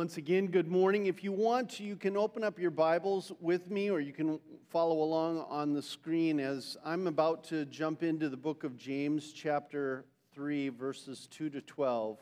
Once 0.00 0.16
again, 0.16 0.46
good 0.46 0.66
morning. 0.66 1.04
If 1.04 1.22
you 1.22 1.30
want 1.30 1.78
you 1.78 1.94
can 1.94 2.16
open 2.16 2.42
up 2.42 2.58
your 2.58 2.70
Bibles 2.70 3.32
with 3.38 3.70
me 3.70 3.90
or 3.90 4.00
you 4.00 4.14
can 4.14 4.40
follow 4.70 5.02
along 5.02 5.44
on 5.50 5.74
the 5.74 5.82
screen 5.82 6.40
as 6.40 6.78
I'm 6.82 7.06
about 7.06 7.44
to 7.48 7.66
jump 7.66 8.02
into 8.02 8.30
the 8.30 8.36
book 8.38 8.64
of 8.64 8.78
James, 8.78 9.30
chapter 9.30 10.06
3, 10.32 10.70
verses 10.70 11.28
2 11.30 11.50
to 11.50 11.60
12. 11.60 12.16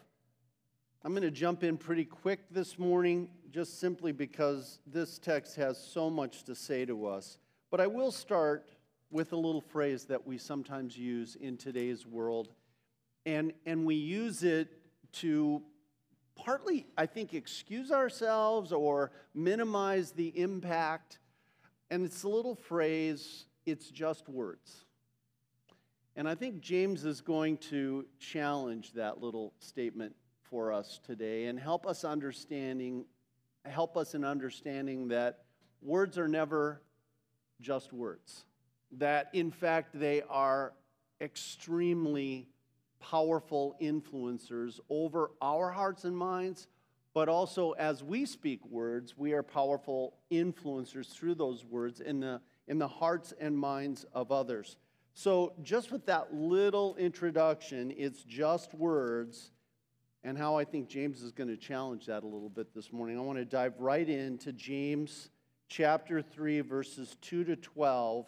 I'm 1.04 1.12
going 1.12 1.22
to 1.22 1.30
jump 1.30 1.62
in 1.62 1.76
pretty 1.76 2.04
quick 2.04 2.40
this 2.50 2.80
morning, 2.80 3.30
just 3.52 3.78
simply 3.78 4.10
because 4.10 4.80
this 4.84 5.20
text 5.20 5.54
has 5.54 5.78
so 5.78 6.10
much 6.10 6.42
to 6.46 6.56
say 6.56 6.84
to 6.84 7.06
us. 7.06 7.38
But 7.70 7.80
I 7.80 7.86
will 7.86 8.10
start 8.10 8.70
with 9.12 9.32
a 9.32 9.36
little 9.36 9.60
phrase 9.60 10.04
that 10.06 10.26
we 10.26 10.36
sometimes 10.36 10.98
use 10.98 11.36
in 11.36 11.56
today's 11.56 12.04
world, 12.04 12.48
and, 13.24 13.52
and 13.66 13.86
we 13.86 13.94
use 13.94 14.42
it 14.42 14.68
to 15.12 15.62
partly, 16.38 16.86
I 16.96 17.06
think, 17.06 17.34
excuse 17.34 17.90
ourselves 17.90 18.72
or 18.72 19.10
minimize 19.34 20.12
the 20.12 20.28
impact. 20.38 21.18
And 21.90 22.04
it's 22.04 22.22
a 22.22 22.28
little 22.28 22.54
phrase, 22.54 23.46
it's 23.66 23.90
just 23.90 24.28
words. 24.28 24.84
And 26.16 26.28
I 26.28 26.34
think 26.34 26.60
James 26.60 27.04
is 27.04 27.20
going 27.20 27.58
to 27.58 28.06
challenge 28.18 28.92
that 28.94 29.22
little 29.22 29.52
statement 29.60 30.14
for 30.42 30.72
us 30.72 30.98
today 31.04 31.46
and 31.46 31.58
help 31.58 31.86
us 31.86 32.04
understanding 32.04 33.04
help 33.66 33.96
us 33.96 34.14
in 34.14 34.24
understanding 34.24 35.08
that 35.08 35.40
words 35.82 36.16
are 36.16 36.28
never 36.28 36.80
just 37.60 37.92
words. 37.92 38.44
That 38.92 39.28
in 39.32 39.50
fact 39.50 39.98
they 39.98 40.22
are 40.22 40.72
extremely 41.20 42.48
powerful 43.00 43.76
influencers 43.80 44.80
over 44.88 45.30
our 45.40 45.70
hearts 45.70 46.04
and 46.04 46.16
minds, 46.16 46.66
but 47.14 47.28
also 47.28 47.72
as 47.72 48.02
we 48.02 48.24
speak 48.24 48.64
words, 48.66 49.16
we 49.16 49.32
are 49.32 49.42
powerful 49.42 50.14
influencers 50.30 51.12
through 51.12 51.34
those 51.34 51.64
words 51.64 52.00
in 52.00 52.20
the, 52.20 52.40
in 52.66 52.78
the 52.78 52.88
hearts 52.88 53.32
and 53.40 53.58
minds 53.58 54.04
of 54.12 54.30
others. 54.30 54.76
So, 55.14 55.54
just 55.62 55.90
with 55.90 56.06
that 56.06 56.32
little 56.32 56.94
introduction, 56.94 57.92
it's 57.96 58.22
just 58.22 58.72
words, 58.72 59.50
and 60.22 60.38
how 60.38 60.56
I 60.56 60.64
think 60.64 60.88
James 60.88 61.22
is 61.22 61.32
going 61.32 61.48
to 61.48 61.56
challenge 61.56 62.06
that 62.06 62.22
a 62.22 62.26
little 62.26 62.48
bit 62.48 62.72
this 62.72 62.92
morning. 62.92 63.18
I 63.18 63.22
want 63.22 63.38
to 63.38 63.44
dive 63.44 63.74
right 63.80 64.08
into 64.08 64.52
James 64.52 65.30
chapter 65.68 66.22
3, 66.22 66.60
verses 66.60 67.16
2 67.20 67.42
to 67.44 67.56
12. 67.56 68.26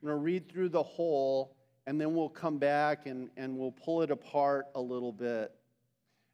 I'm 0.00 0.08
going 0.08 0.16
to 0.16 0.22
read 0.22 0.48
through 0.48 0.68
the 0.68 0.82
whole 0.82 1.56
and 1.88 1.98
then 1.98 2.14
we'll 2.14 2.28
come 2.28 2.58
back 2.58 3.06
and, 3.06 3.30
and 3.38 3.56
we'll 3.56 3.72
pull 3.72 4.02
it 4.02 4.10
apart 4.10 4.66
a 4.74 4.80
little 4.80 5.10
bit. 5.10 5.50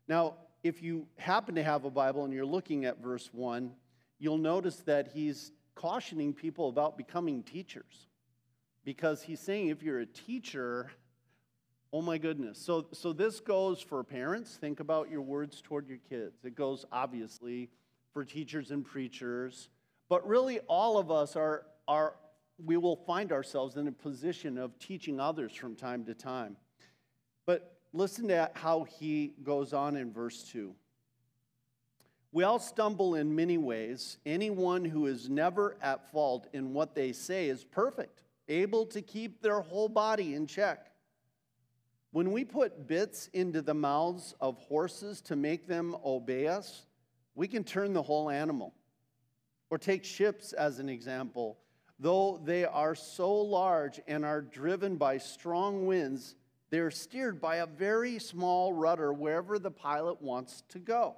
Now, 0.09 0.35
if 0.65 0.83
you 0.83 1.07
happen 1.17 1.55
to 1.55 1.63
have 1.63 1.85
a 1.85 1.91
Bible 1.91 2.25
and 2.25 2.35
you're 2.35 2.45
looking 2.45 2.87
at 2.87 3.01
verse 3.01 3.31
1, 3.33 3.71
you'll 4.19 4.37
notice 4.37 4.79
that 4.79 5.13
he's 5.15 5.53
cautioning 5.77 6.35
people 6.35 6.69
about 6.69 6.99
becoming 6.99 7.45
teachers. 7.45 8.09
Because 8.85 9.23
he's 9.23 9.39
saying 9.39 9.69
if 9.69 9.81
you're 9.81 10.01
a 10.01 10.07
teacher, 10.07 10.91
oh 11.93 12.03
my 12.03 12.19
goodness. 12.19 12.59
So, 12.59 12.87
so 12.91 13.13
this 13.13 13.39
goes 13.39 13.81
for 13.81 14.03
parents. 14.03 14.57
Think 14.57 14.81
about 14.81 15.09
your 15.09 15.23
words 15.23 15.63
toward 15.63 15.89
your 15.89 15.99
kids. 16.11 16.45
It 16.45 16.57
goes, 16.57 16.85
obviously, 16.91 17.71
for 18.13 18.25
teachers 18.25 18.73
and 18.73 18.85
preachers. 18.85 19.69
But 20.09 20.27
really, 20.27 20.59
all 20.67 20.99
of 20.99 21.13
us 21.13 21.37
are, 21.37 21.65
are 21.87 22.17
we 22.63 22.77
will 22.77 22.97
find 22.97 23.33
ourselves 23.33 23.77
in 23.77 23.89
a 23.89 23.93
position 23.93 24.59
of 24.59 24.79
teaching 24.79 25.19
others 25.19 25.55
from 25.55 25.75
time 25.75 26.05
to 26.05 26.15
time. 26.15 26.57
But 27.47 27.79
listen 27.93 28.29
to 28.29 28.51
how 28.55 28.85
he 28.85 29.35
goes 29.43 29.73
on 29.73 29.97
in 29.97 30.13
verse 30.13 30.45
2. 30.45 30.75
We 32.33 32.43
all 32.43 32.59
stumble 32.59 33.15
in 33.15 33.35
many 33.35 33.59
ways. 33.59 34.19
Anyone 34.27 34.85
who 34.85 35.07
is 35.07 35.29
never 35.29 35.77
at 35.81 36.11
fault 36.11 36.49
in 36.53 36.73
what 36.75 36.95
they 36.95 37.13
say 37.13 37.49
is 37.49 37.63
perfect, 37.63 38.23
able 38.49 38.87
to 38.87 39.01
keep 39.01 39.41
their 39.41 39.61
whole 39.61 39.89
body 39.89 40.35
in 40.35 40.47
check. 40.47 40.91
When 42.11 42.33
we 42.33 42.45
put 42.45 42.87
bits 42.87 43.29
into 43.33 43.63
the 43.63 43.75
mouths 43.75 44.35
of 44.41 44.59
horses 44.59 45.21
to 45.23 45.37
make 45.37 45.67
them 45.67 45.97
obey 46.05 46.47
us, 46.49 46.87
we 47.35 47.49
can 47.49 47.65
turn 47.65 47.93
the 47.93 48.03
whole 48.03 48.31
animal. 48.31 48.75
Or 49.71 49.79
take 49.79 50.05
ships 50.05 50.53
as 50.53 50.79
an 50.79 50.89
example. 50.89 51.59
Though 51.99 52.41
they 52.45 52.65
are 52.65 52.95
so 52.95 53.33
large 53.35 54.01
and 54.07 54.25
are 54.25 54.41
driven 54.41 54.97
by 54.97 55.19
strong 55.19 55.87
winds, 55.87 56.35
they're 56.71 56.91
steered 56.91 57.41
by 57.41 57.57
a 57.57 57.67
very 57.67 58.19
small 58.19 58.73
rudder 58.73 59.13
wherever 59.13 59.59
the 59.59 59.71
pilot 59.71 60.21
wants 60.21 60.63
to 60.71 60.79
go. 60.79 61.15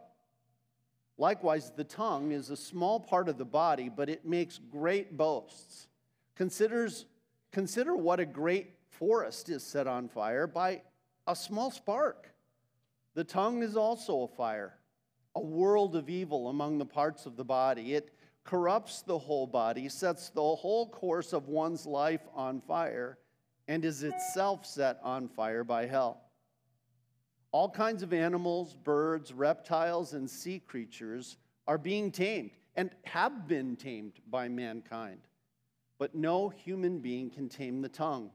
Likewise, 1.18 1.72
the 1.74 1.84
tongue 1.84 2.32
is 2.32 2.50
a 2.50 2.56
small 2.56 3.00
part 3.00 3.28
of 3.28 3.38
the 3.38 3.44
body, 3.44 3.88
but 3.88 4.10
it 4.10 4.26
makes 4.26 4.60
great 4.70 5.16
boasts. 5.16 5.88
Considers, 6.34 7.06
consider 7.52 7.96
what 7.96 8.20
a 8.20 8.26
great 8.26 8.74
forest 8.90 9.48
is 9.48 9.62
set 9.62 9.86
on 9.86 10.08
fire 10.08 10.46
by 10.46 10.82
a 11.26 11.34
small 11.34 11.70
spark. 11.70 12.34
The 13.14 13.24
tongue 13.24 13.62
is 13.62 13.78
also 13.78 14.22
a 14.22 14.28
fire, 14.28 14.74
a 15.34 15.40
world 15.40 15.96
of 15.96 16.10
evil 16.10 16.50
among 16.50 16.76
the 16.76 16.84
parts 16.84 17.24
of 17.24 17.36
the 17.36 17.44
body. 17.44 17.94
It 17.94 18.12
corrupts 18.46 19.02
the 19.02 19.18
whole 19.18 19.46
body, 19.46 19.88
sets 19.88 20.30
the 20.30 20.40
whole 20.40 20.88
course 20.88 21.32
of 21.32 21.48
one's 21.48 21.84
life 21.84 22.22
on 22.34 22.60
fire, 22.60 23.18
and 23.68 23.84
is 23.84 24.04
itself 24.04 24.64
set 24.64 24.98
on 25.02 25.28
fire 25.28 25.64
by 25.64 25.84
hell. 25.84 26.22
All 27.50 27.68
kinds 27.68 28.02
of 28.02 28.12
animals, 28.12 28.74
birds, 28.74 29.32
reptiles, 29.32 30.12
and 30.12 30.30
sea 30.30 30.60
creatures 30.60 31.36
are 31.66 31.78
being 31.78 32.12
tamed 32.12 32.52
and 32.76 32.90
have 33.04 33.48
been 33.48 33.74
tamed 33.74 34.20
by 34.30 34.48
mankind. 34.48 35.20
But 35.98 36.14
no 36.14 36.48
human 36.48 37.00
being 37.00 37.30
can 37.30 37.48
tame 37.48 37.82
the 37.82 37.88
tongue. 37.88 38.30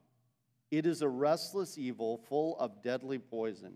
It 0.72 0.85
is 0.85 1.01
a 1.01 1.07
restless 1.07 1.78
evil 1.78 2.17
full 2.28 2.57
of 2.59 2.81
deadly 2.81 3.19
poison. 3.19 3.75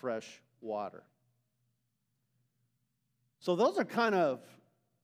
fresh 0.00 0.40
water. 0.60 1.02
So, 3.38 3.54
those 3.54 3.78
are 3.78 3.84
kind 3.84 4.14
of 4.14 4.40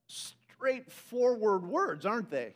straightforward 0.08 1.66
words, 1.66 2.04
aren't 2.04 2.30
they? 2.30 2.54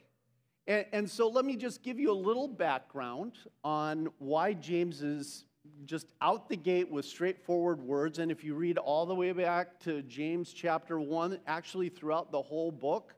And, 0.67 0.87
and, 0.93 1.11
so, 1.11 1.29
let 1.29 1.45
me 1.45 1.57
just 1.57 1.83
give 1.83 1.99
you 1.99 2.11
a 2.11 2.15
little 2.15 2.49
background 2.49 3.33
on 3.63 4.09
why 4.19 4.55
James 4.55 5.03
is 5.03 5.45
just 5.85 6.07
out 6.21 6.49
the 6.49 6.57
gate 6.57 6.91
with 6.91 7.05
straightforward 7.05 7.81
words. 7.81 8.19
And 8.19 8.31
if 8.31 8.43
you 8.43 8.55
read 8.55 8.79
all 8.79 9.07
the 9.07 9.15
way 9.15 9.33
back 9.33 9.79
to 9.81 10.03
James 10.03 10.53
chapter 10.53 10.99
1, 10.99 11.39
actually 11.47 11.89
throughout 11.89 12.33
the 12.33 12.43
whole 12.43 12.71
book 12.71 13.15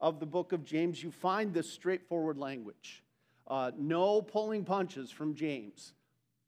of 0.00 0.20
the 0.20 0.26
book 0.26 0.52
of 0.52 0.64
James, 0.64 1.02
you 1.02 1.10
find 1.10 1.52
this 1.52 1.70
straightforward 1.70 2.38
language. 2.38 3.02
Uh, 3.46 3.70
no 3.78 4.20
pulling 4.20 4.64
punches 4.64 5.10
from 5.10 5.34
James. 5.34 5.92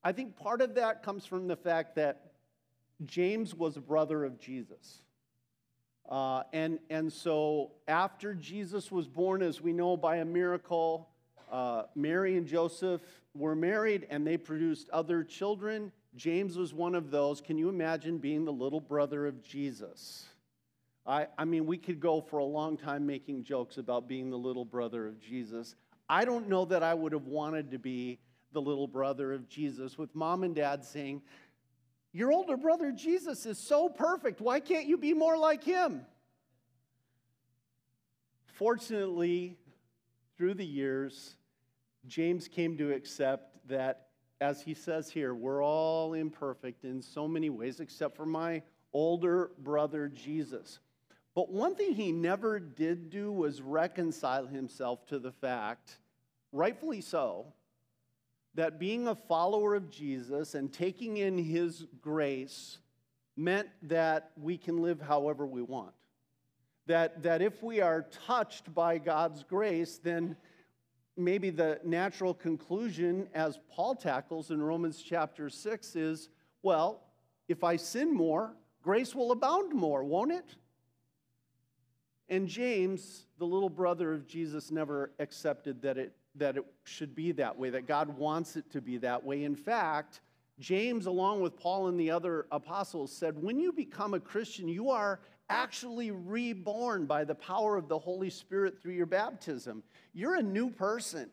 I 0.02 0.12
think 0.12 0.36
part 0.36 0.60
of 0.60 0.74
that 0.76 1.02
comes 1.02 1.26
from 1.26 1.48
the 1.48 1.56
fact 1.56 1.96
that 1.96 2.32
James 3.04 3.54
was 3.54 3.76
a 3.76 3.80
brother 3.80 4.24
of 4.24 4.38
Jesus. 4.38 5.02
Uh, 6.08 6.42
and, 6.52 6.78
and 6.88 7.12
so 7.12 7.72
after 7.86 8.34
Jesus 8.34 8.90
was 8.90 9.06
born, 9.06 9.42
as 9.42 9.60
we 9.60 9.72
know 9.72 9.96
by 9.96 10.16
a 10.16 10.24
miracle, 10.24 11.08
uh, 11.50 11.82
Mary 11.94 12.36
and 12.36 12.46
Joseph 12.46 13.02
were 13.34 13.54
married 13.54 14.06
and 14.10 14.26
they 14.26 14.36
produced 14.36 14.88
other 14.90 15.22
children. 15.22 15.92
James 16.16 16.56
was 16.56 16.72
one 16.72 16.94
of 16.94 17.10
those. 17.10 17.40
Can 17.40 17.58
you 17.58 17.68
imagine 17.68 18.18
being 18.18 18.44
the 18.44 18.52
little 18.52 18.80
brother 18.80 19.26
of 19.26 19.42
Jesus? 19.42 20.26
I, 21.06 21.26
I 21.36 21.44
mean, 21.44 21.66
we 21.66 21.78
could 21.78 22.00
go 22.00 22.20
for 22.20 22.38
a 22.38 22.44
long 22.44 22.76
time 22.76 23.06
making 23.06 23.44
jokes 23.44 23.78
about 23.78 24.08
being 24.08 24.30
the 24.30 24.36
little 24.36 24.64
brother 24.64 25.06
of 25.06 25.20
Jesus. 25.20 25.74
I 26.08 26.24
don't 26.24 26.48
know 26.48 26.64
that 26.66 26.82
I 26.82 26.94
would 26.94 27.12
have 27.12 27.26
wanted 27.26 27.70
to 27.70 27.78
be 27.78 28.18
the 28.52 28.60
little 28.60 28.86
brother 28.86 29.32
of 29.32 29.48
Jesus, 29.48 29.98
with 29.98 30.14
mom 30.14 30.42
and 30.42 30.54
dad 30.54 30.84
saying, 30.84 31.22
Your 32.12 32.32
older 32.32 32.56
brother 32.56 32.92
Jesus 32.92 33.46
is 33.46 33.58
so 33.58 33.88
perfect. 33.88 34.40
Why 34.40 34.60
can't 34.60 34.86
you 34.86 34.96
be 34.96 35.14
more 35.14 35.36
like 35.36 35.64
him? 35.64 36.06
Fortunately, 38.46 39.56
through 40.36 40.54
the 40.54 40.66
years, 40.66 41.36
James 42.06 42.48
came 42.48 42.76
to 42.78 42.92
accept 42.92 43.56
that, 43.68 44.08
as 44.40 44.62
he 44.62 44.74
says 44.74 45.10
here, 45.10 45.34
we're 45.34 45.62
all 45.62 46.14
imperfect 46.14 46.84
in 46.84 47.02
so 47.02 47.28
many 47.28 47.50
ways, 47.50 47.80
except 47.80 48.16
for 48.16 48.26
my 48.26 48.62
older 48.92 49.50
brother 49.58 50.08
Jesus. 50.08 50.80
But 51.34 51.50
one 51.50 51.76
thing 51.76 51.94
he 51.94 52.10
never 52.10 52.58
did 52.58 53.10
do 53.10 53.30
was 53.30 53.62
reconcile 53.62 54.46
himself 54.46 55.06
to 55.06 55.18
the 55.18 55.30
fact, 55.30 55.98
rightfully 56.50 57.00
so, 57.00 57.52
that 58.54 58.78
being 58.78 59.08
a 59.08 59.14
follower 59.14 59.74
of 59.74 59.90
Jesus 59.90 60.54
and 60.54 60.72
taking 60.72 61.18
in 61.18 61.38
his 61.38 61.86
grace 62.00 62.78
meant 63.36 63.68
that 63.82 64.32
we 64.36 64.58
can 64.58 64.82
live 64.82 65.00
however 65.00 65.46
we 65.46 65.62
want. 65.62 65.92
That, 66.86 67.22
that 67.22 67.42
if 67.42 67.62
we 67.62 67.80
are 67.80 68.06
touched 68.26 68.74
by 68.74 68.98
God's 68.98 69.44
grace, 69.44 69.98
then 70.02 70.36
maybe 71.16 71.50
the 71.50 71.80
natural 71.84 72.32
conclusion, 72.32 73.28
as 73.34 73.58
Paul 73.70 73.94
tackles 73.94 74.50
in 74.50 74.62
Romans 74.62 75.02
chapter 75.02 75.50
6, 75.50 75.96
is 75.96 76.28
well, 76.62 77.02
if 77.48 77.62
I 77.62 77.76
sin 77.76 78.14
more, 78.14 78.54
grace 78.82 79.14
will 79.14 79.32
abound 79.32 79.72
more, 79.72 80.02
won't 80.02 80.32
it? 80.32 80.56
And 82.28 82.46
James, 82.46 83.26
the 83.38 83.46
little 83.46 83.70
brother 83.70 84.12
of 84.12 84.26
Jesus, 84.26 84.70
never 84.70 85.12
accepted 85.18 85.80
that 85.82 85.96
it, 85.96 86.12
that 86.38 86.56
it 86.56 86.64
should 86.85 87.14
be 87.14 87.32
that 87.32 87.58
way, 87.58 87.70
that 87.70 87.87
God 87.87 88.17
wants 88.17 88.56
it 88.56 88.70
to 88.73 88.81
be 88.81 88.99
that 88.99 89.23
way. 89.25 89.44
In 89.44 89.55
fact, 89.55 90.20
James, 90.58 91.06
along 91.06 91.40
with 91.40 91.56
Paul 91.56 91.88
and 91.88 91.99
the 91.99 92.11
other 92.11 92.46
apostles, 92.50 93.12
said, 93.12 93.40
When 93.40 93.58
you 93.58 93.73
become 93.73 94.14
a 94.14 94.20
Christian, 94.20 94.69
you 94.69 94.90
are 94.90 95.20
actually 95.49 96.11
reborn 96.11 97.06
by 97.06 97.25
the 97.25 97.35
power 97.35 97.76
of 97.76 97.88
the 97.88 97.99
Holy 97.99 98.31
Spirit 98.31 98.81
through 98.81 98.93
your 98.93 99.06
baptism. 99.06 99.82
You're 100.12 100.37
a 100.37 100.43
new 100.43 100.70
person. 100.70 101.31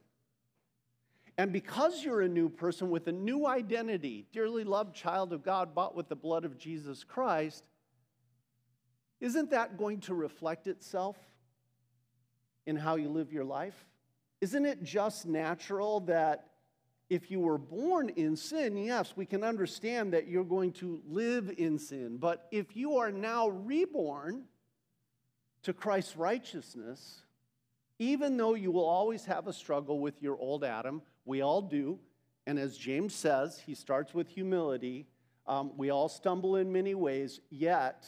And 1.38 1.52
because 1.52 2.04
you're 2.04 2.22
a 2.22 2.30
new 2.30 2.48
person 2.48 2.90
with 2.90 3.08
a 3.08 3.12
new 3.12 3.46
identity, 3.46 4.26
dearly 4.32 4.64
loved 4.64 4.96
child 4.96 5.34
of 5.34 5.44
God, 5.44 5.76
bought 5.76 5.96
with 5.96 6.08
the 6.08 6.16
blood 6.16 6.46
of 6.46 6.58
Jesus 6.58 7.04
Christ, 7.04 7.64
isn't 9.20 9.50
that 9.50 9.78
going 9.78 10.00
to 10.02 10.14
reflect 10.14 10.68
itself 10.68 11.18
in 12.66 12.78
how 12.78 12.96
you 12.96 13.10
live 13.10 13.34
your 13.34 13.44
life? 13.44 13.86
Isn't 14.46 14.68
it 14.68 14.84
just 14.84 15.26
natural 15.26 16.02
that 16.02 16.50
if 17.10 17.32
you 17.32 17.40
were 17.40 17.58
born 17.58 18.10
in 18.10 18.36
sin, 18.36 18.78
yes, 18.78 19.14
we 19.16 19.26
can 19.26 19.44
understand 19.44 20.14
that 20.14 20.28
you're 20.28 20.44
going 20.44 20.72
to 20.74 21.02
live 21.08 21.52
in 21.58 21.80
sin. 21.80 22.18
But 22.18 22.48
if 22.52 22.76
you 22.76 22.98
are 22.98 23.12
now 23.12 23.48
reborn 23.48 24.44
to 25.64 25.74
Christ's 25.74 26.16
righteousness, 26.16 27.22
even 27.98 28.38
though 28.38 28.54
you 28.54 28.70
will 28.70 28.86
always 28.86 29.26
have 29.26 29.48
a 29.48 29.52
struggle 29.52 30.00
with 30.00 30.22
your 30.22 30.38
old 30.38 30.64
Adam, 30.64 31.02
we 31.26 31.42
all 31.42 31.64
do. 31.64 31.98
And 32.46 32.60
as 32.60 32.78
James 32.78 33.16
says, 33.16 33.60
he 33.66 33.74
starts 33.74 34.14
with 34.14 34.28
humility. 34.28 35.08
Um, 35.48 35.72
we 35.76 35.90
all 35.90 36.08
stumble 36.08 36.58
in 36.58 36.72
many 36.72 36.94
ways, 36.94 37.40
yet, 37.50 38.06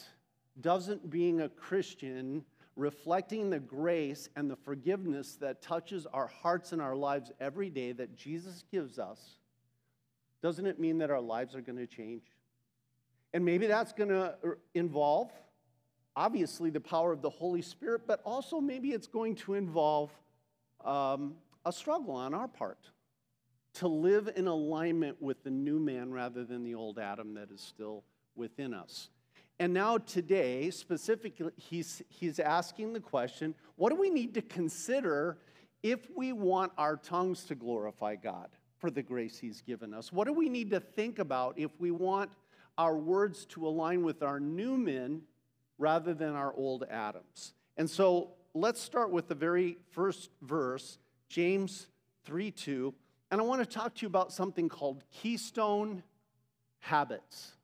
doesn't 0.60 1.10
being 1.10 1.40
a 1.40 1.48
Christian 1.48 2.44
reflecting 2.78 3.50
the 3.50 3.58
grace 3.58 4.28
and 4.36 4.48
the 4.48 4.56
forgiveness 4.56 5.34
that 5.40 5.60
touches 5.60 6.06
our 6.06 6.28
hearts 6.28 6.70
and 6.72 6.80
our 6.80 6.94
lives 6.94 7.32
every 7.40 7.68
day 7.68 7.90
that 7.90 8.16
Jesus 8.16 8.62
gives 8.70 9.00
us, 9.00 9.20
doesn't 10.40 10.64
it 10.64 10.78
mean 10.78 10.98
that 10.98 11.10
our 11.10 11.20
lives 11.20 11.56
are 11.56 11.60
going 11.60 11.76
to 11.76 11.88
change? 11.88 12.22
And 13.34 13.44
maybe 13.44 13.66
that's 13.66 13.92
going 13.92 14.10
to 14.10 14.36
involve, 14.74 15.32
obviously, 16.14 16.70
the 16.70 16.80
power 16.80 17.12
of 17.12 17.20
the 17.20 17.28
Holy 17.28 17.62
Spirit, 17.62 18.02
but 18.06 18.20
also 18.24 18.60
maybe 18.60 18.92
it's 18.92 19.08
going 19.08 19.34
to 19.34 19.54
involve 19.54 20.12
um, 20.84 21.34
a 21.66 21.72
struggle 21.72 22.14
on 22.14 22.32
our 22.32 22.46
part 22.46 22.78
to 23.74 23.88
live 23.88 24.30
in 24.36 24.46
alignment 24.46 25.20
with 25.20 25.42
the 25.42 25.50
new 25.50 25.80
man 25.80 26.12
rather 26.12 26.44
than 26.44 26.62
the 26.62 26.76
old 26.76 27.00
Adam 27.00 27.34
that 27.34 27.50
is 27.50 27.60
still 27.60 28.04
within 28.36 28.72
us. 28.72 29.08
And 29.60 29.74
now, 29.74 29.98
today, 29.98 30.70
specifically, 30.70 31.50
he's, 31.56 32.00
he's 32.08 32.38
asking 32.38 32.92
the 32.92 33.00
question 33.00 33.54
what 33.76 33.90
do 33.90 33.96
we 33.96 34.10
need 34.10 34.34
to 34.34 34.42
consider 34.42 35.38
if 35.82 36.08
we 36.16 36.32
want 36.32 36.72
our 36.78 36.96
tongues 36.96 37.44
to 37.44 37.54
glorify 37.54 38.16
God 38.16 38.48
for 38.78 38.90
the 38.90 39.02
grace 39.02 39.38
he's 39.38 39.60
given 39.60 39.92
us? 39.92 40.12
What 40.12 40.26
do 40.26 40.32
we 40.32 40.48
need 40.48 40.70
to 40.70 40.80
think 40.80 41.18
about 41.18 41.58
if 41.58 41.70
we 41.78 41.90
want 41.90 42.30
our 42.76 42.96
words 42.96 43.46
to 43.46 43.66
align 43.66 44.04
with 44.04 44.22
our 44.22 44.38
new 44.38 44.76
men 44.76 45.22
rather 45.76 46.14
than 46.14 46.34
our 46.34 46.54
old 46.54 46.84
Adams? 46.88 47.54
And 47.76 47.90
so 47.90 48.34
let's 48.54 48.80
start 48.80 49.10
with 49.10 49.26
the 49.26 49.34
very 49.34 49.78
first 49.90 50.30
verse, 50.42 50.98
James 51.28 51.88
3 52.24 52.52
2. 52.52 52.94
And 53.30 53.40
I 53.40 53.44
want 53.44 53.60
to 53.60 53.66
talk 53.66 53.96
to 53.96 54.02
you 54.02 54.08
about 54.08 54.32
something 54.32 54.68
called 54.68 55.02
keystone 55.10 56.04
habits 56.78 57.57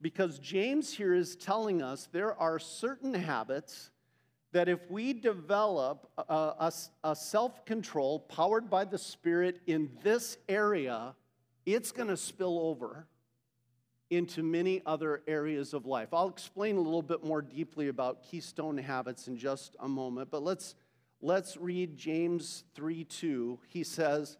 because 0.00 0.38
James 0.38 0.92
here 0.92 1.14
is 1.14 1.36
telling 1.36 1.82
us 1.82 2.08
there 2.12 2.38
are 2.40 2.58
certain 2.58 3.14
habits 3.14 3.90
that 4.52 4.68
if 4.68 4.90
we 4.90 5.12
develop 5.12 6.10
a, 6.16 6.32
a, 6.32 6.72
a 7.04 7.16
self 7.16 7.64
control 7.66 8.20
powered 8.20 8.70
by 8.70 8.84
the 8.84 8.98
Spirit 8.98 9.60
in 9.66 9.90
this 10.02 10.38
area, 10.48 11.14
it's 11.66 11.92
going 11.92 12.08
to 12.08 12.16
spill 12.16 12.58
over 12.58 13.06
into 14.10 14.42
many 14.42 14.80
other 14.86 15.22
areas 15.26 15.74
of 15.74 15.84
life. 15.84 16.08
I'll 16.12 16.28
explain 16.28 16.76
a 16.76 16.80
little 16.80 17.02
bit 17.02 17.22
more 17.22 17.42
deeply 17.42 17.88
about 17.88 18.22
keystone 18.22 18.78
habits 18.78 19.28
in 19.28 19.36
just 19.36 19.76
a 19.80 19.88
moment, 19.88 20.30
but 20.30 20.42
let's, 20.42 20.76
let's 21.20 21.58
read 21.58 21.96
James 21.96 22.64
3 22.74 23.04
2. 23.04 23.58
He 23.68 23.84
says, 23.84 24.38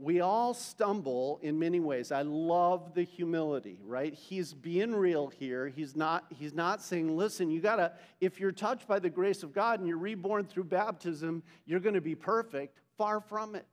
we 0.00 0.22
all 0.22 0.54
stumble 0.54 1.38
in 1.42 1.58
many 1.58 1.78
ways. 1.78 2.10
I 2.10 2.22
love 2.22 2.94
the 2.94 3.02
humility, 3.02 3.78
right? 3.84 4.14
He's 4.14 4.54
being 4.54 4.94
real 4.94 5.28
here. 5.28 5.68
He's 5.68 5.94
not, 5.94 6.24
he's 6.30 6.54
not 6.54 6.80
saying, 6.80 7.14
listen, 7.14 7.50
you 7.50 7.60
gotta, 7.60 7.92
if 8.18 8.40
you're 8.40 8.50
touched 8.50 8.88
by 8.88 8.98
the 8.98 9.10
grace 9.10 9.42
of 9.42 9.52
God 9.52 9.78
and 9.78 9.86
you're 9.86 9.98
reborn 9.98 10.46
through 10.46 10.64
baptism, 10.64 11.42
you're 11.66 11.80
gonna 11.80 12.00
be 12.00 12.14
perfect. 12.14 12.80
Far 12.96 13.20
from 13.20 13.54
it. 13.54 13.66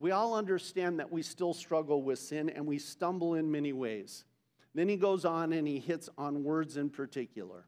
We 0.00 0.12
all 0.12 0.34
understand 0.34 0.98
that 0.98 1.12
we 1.12 1.22
still 1.22 1.52
struggle 1.52 2.02
with 2.02 2.18
sin 2.18 2.48
and 2.48 2.66
we 2.66 2.78
stumble 2.78 3.34
in 3.34 3.52
many 3.52 3.74
ways. 3.74 4.24
Then 4.74 4.88
he 4.88 4.96
goes 4.96 5.26
on 5.26 5.52
and 5.52 5.68
he 5.68 5.78
hits 5.78 6.08
on 6.16 6.42
words 6.42 6.78
in 6.78 6.88
particular. 6.88 7.66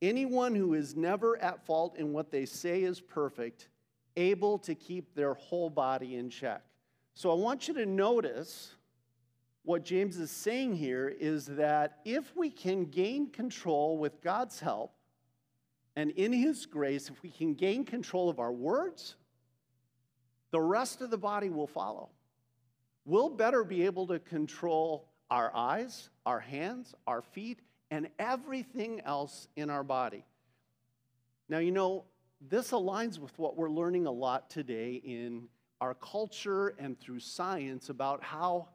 Anyone 0.00 0.54
who 0.54 0.72
is 0.72 0.96
never 0.96 1.36
at 1.42 1.66
fault 1.66 1.96
in 1.96 2.14
what 2.14 2.30
they 2.30 2.46
say 2.46 2.82
is 2.82 3.00
perfect, 3.00 3.68
able 4.16 4.58
to 4.60 4.74
keep 4.74 5.14
their 5.14 5.34
whole 5.34 5.68
body 5.68 6.16
in 6.16 6.30
check. 6.30 6.62
So 7.14 7.30
I 7.30 7.34
want 7.34 7.68
you 7.68 7.74
to 7.74 7.86
notice 7.86 8.74
what 9.62 9.84
James 9.84 10.16
is 10.18 10.30
saying 10.30 10.76
here 10.76 11.08
is 11.08 11.46
that 11.46 11.98
if 12.04 12.34
we 12.36 12.50
can 12.50 12.86
gain 12.86 13.30
control 13.30 13.98
with 13.98 14.22
God's 14.22 14.58
help 14.60 14.94
and 15.96 16.10
in 16.12 16.32
His 16.32 16.66
grace, 16.66 17.10
if 17.10 17.22
we 17.22 17.30
can 17.30 17.54
gain 17.54 17.84
control 17.84 18.30
of 18.30 18.38
our 18.38 18.52
words, 18.52 19.16
the 20.50 20.60
rest 20.60 21.00
of 21.00 21.10
the 21.10 21.18
body 21.18 21.50
will 21.50 21.66
follow. 21.66 22.08
We'll 23.04 23.30
better 23.30 23.64
be 23.64 23.84
able 23.84 24.06
to 24.08 24.18
control 24.18 25.08
our 25.30 25.54
eyes, 25.54 26.10
our 26.26 26.40
hands, 26.40 26.94
our 27.06 27.22
feet, 27.22 27.60
and 27.90 28.08
everything 28.18 29.00
else 29.04 29.48
in 29.56 29.70
our 29.70 29.84
body. 29.84 30.24
Now, 31.48 31.58
you 31.58 31.72
know, 31.72 32.04
this 32.40 32.70
aligns 32.70 33.18
with 33.18 33.36
what 33.38 33.56
we're 33.56 33.70
learning 33.70 34.06
a 34.06 34.10
lot 34.10 34.48
today 34.48 34.94
in 35.04 35.48
our 35.80 35.94
culture 35.94 36.74
and 36.78 36.98
through 36.98 37.20
science 37.20 37.88
about 37.88 38.22
how 38.22 38.68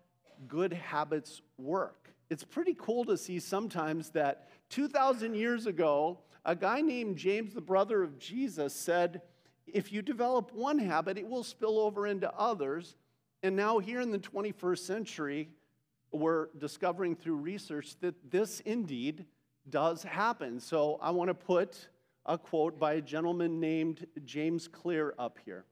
good 0.47 0.73
habits 0.73 1.41
work. 1.57 2.09
It's 2.29 2.43
pretty 2.43 2.75
cool 2.77 3.05
to 3.05 3.17
see 3.17 3.39
sometimes 3.39 4.09
that 4.11 4.49
2,000 4.69 5.35
years 5.35 5.67
ago, 5.67 6.19
a 6.43 6.55
guy 6.55 6.81
named 6.81 7.17
James, 7.17 7.53
the 7.53 7.61
brother 7.61 8.01
of 8.03 8.17
Jesus, 8.17 8.73
said, 8.73 9.21
if 9.67 9.91
you 9.91 10.01
develop 10.01 10.53
one 10.53 10.79
habit, 10.79 11.17
it 11.17 11.27
will 11.27 11.43
spill 11.43 11.79
over 11.79 12.07
into 12.07 12.31
others. 12.33 12.95
And 13.43 13.55
now, 13.55 13.79
here 13.79 14.01
in 14.01 14.11
the 14.11 14.19
21st 14.19 14.79
century, 14.79 15.49
we're 16.11 16.47
discovering 16.57 17.15
through 17.15 17.35
research 17.35 17.95
that 18.01 18.31
this 18.31 18.59
indeed 18.61 19.25
does 19.69 20.03
happen. 20.03 20.59
So, 20.59 20.99
I 21.01 21.11
want 21.11 21.29
to 21.29 21.33
put 21.33 21.89
a 22.25 22.37
quote 22.37 22.79
by 22.79 22.93
a 22.93 23.01
gentleman 23.01 23.59
named 23.59 24.07
James 24.23 24.67
Clear 24.67 25.13
up 25.19 25.37
here. 25.45 25.65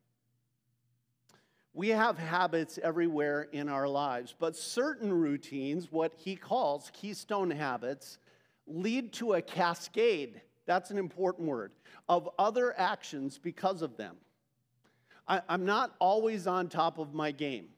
We 1.74 1.90
have 1.90 2.20
habits 2.20 2.78
everywhere 2.82 3.48
in 3.52 3.68
our 3.68 3.88
lives, 3.88 4.36
but 4.38 4.56
certain 4.56 5.12
routines, 5.12 5.92
what 5.92 6.14
he 6.16 6.36
calls 6.36 6.92
keystone 6.94 7.50
habits, 7.50 8.20
lead 8.68 9.12
to 9.14 9.34
a 9.34 9.42
cascade. 9.42 10.42
That's 10.68 10.92
an 10.92 11.00
important 11.00 11.48
word 11.48 11.72
of 12.08 12.30
other 12.38 12.78
actions 12.78 13.40
because 13.40 13.82
of 13.82 13.98
them. 13.98 14.18
I, 15.28 15.42
am 15.50 15.66
not 15.66 15.96
always 16.00 16.46
on 16.46 16.68
top 16.68 17.00
of 17.00 17.14
my 17.16 17.32
game, 17.32 17.70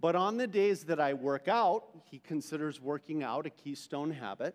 but 0.00 0.14
on 0.14 0.36
the 0.36 0.46
days 0.46 0.84
that 0.84 1.00
I 1.00 1.14
work 1.14 1.48
out, 1.48 1.84
he 2.04 2.20
considers 2.20 2.80
working 2.80 3.24
out 3.24 3.46
a 3.46 3.50
keystone 3.50 4.12
habit. 4.12 4.54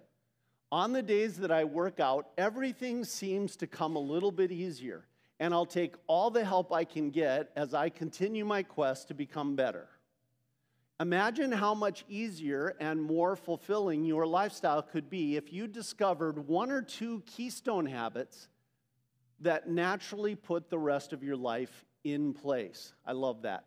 On 0.72 0.94
the 0.94 1.02
days 1.02 1.38
that 1.38 1.52
I 1.52 1.66
work 1.66 2.00
out, 2.00 2.30
everything 2.38 3.04
seems 3.04 3.58
to 3.58 3.68
come 3.68 3.96
a 3.96 4.00
little 4.00 4.32
bit 4.32 4.52
easier 4.52 5.06
and 5.40 5.54
I'll 5.54 5.66
take 5.66 5.96
all 6.08 6.30
the 6.30 6.44
help 6.44 6.74
I 6.74 6.84
can 6.84 7.10
get 7.10 7.52
as 7.56 7.74
I 7.74 7.90
continue 7.90 8.46
my 8.46 8.64
quest 8.64 9.08
to 9.10 9.14
become 9.14 9.56
better. 9.56 9.88
Imagine 11.00 11.52
how 11.52 11.76
much 11.76 12.06
easier 12.10 12.76
and 12.80 13.02
more 13.02 13.36
fulfilling 13.36 14.04
your 14.04 14.26
lifestyle 14.26 14.82
could 14.82 15.10
be 15.12 15.36
if 15.36 15.54
you 15.54 15.68
discovered 15.68 16.48
one 16.48 16.72
or 16.72 16.82
two 16.82 17.22
keystone 17.28 17.86
habits 17.86 18.48
that 19.42 19.70
naturally 19.70 20.34
put 20.34 20.72
the 20.72 20.80
rest 20.80 21.14
of 21.14 21.24
your 21.24 21.36
life 21.36 21.86
in 22.04 22.34
place. 22.34 22.94
I 23.06 23.12
love 23.12 23.44
that. 23.44 23.66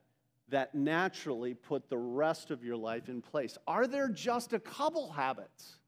That 0.48 0.74
naturally 0.74 1.54
put 1.54 1.88
the 1.88 1.98
rest 1.98 2.50
of 2.50 2.64
your 2.64 2.76
life 2.76 3.08
in 3.08 3.22
place. 3.22 3.56
Are 3.68 3.86
there 3.86 4.08
just 4.08 4.52
a 4.52 4.58
couple 4.58 5.12
habits 5.12 5.78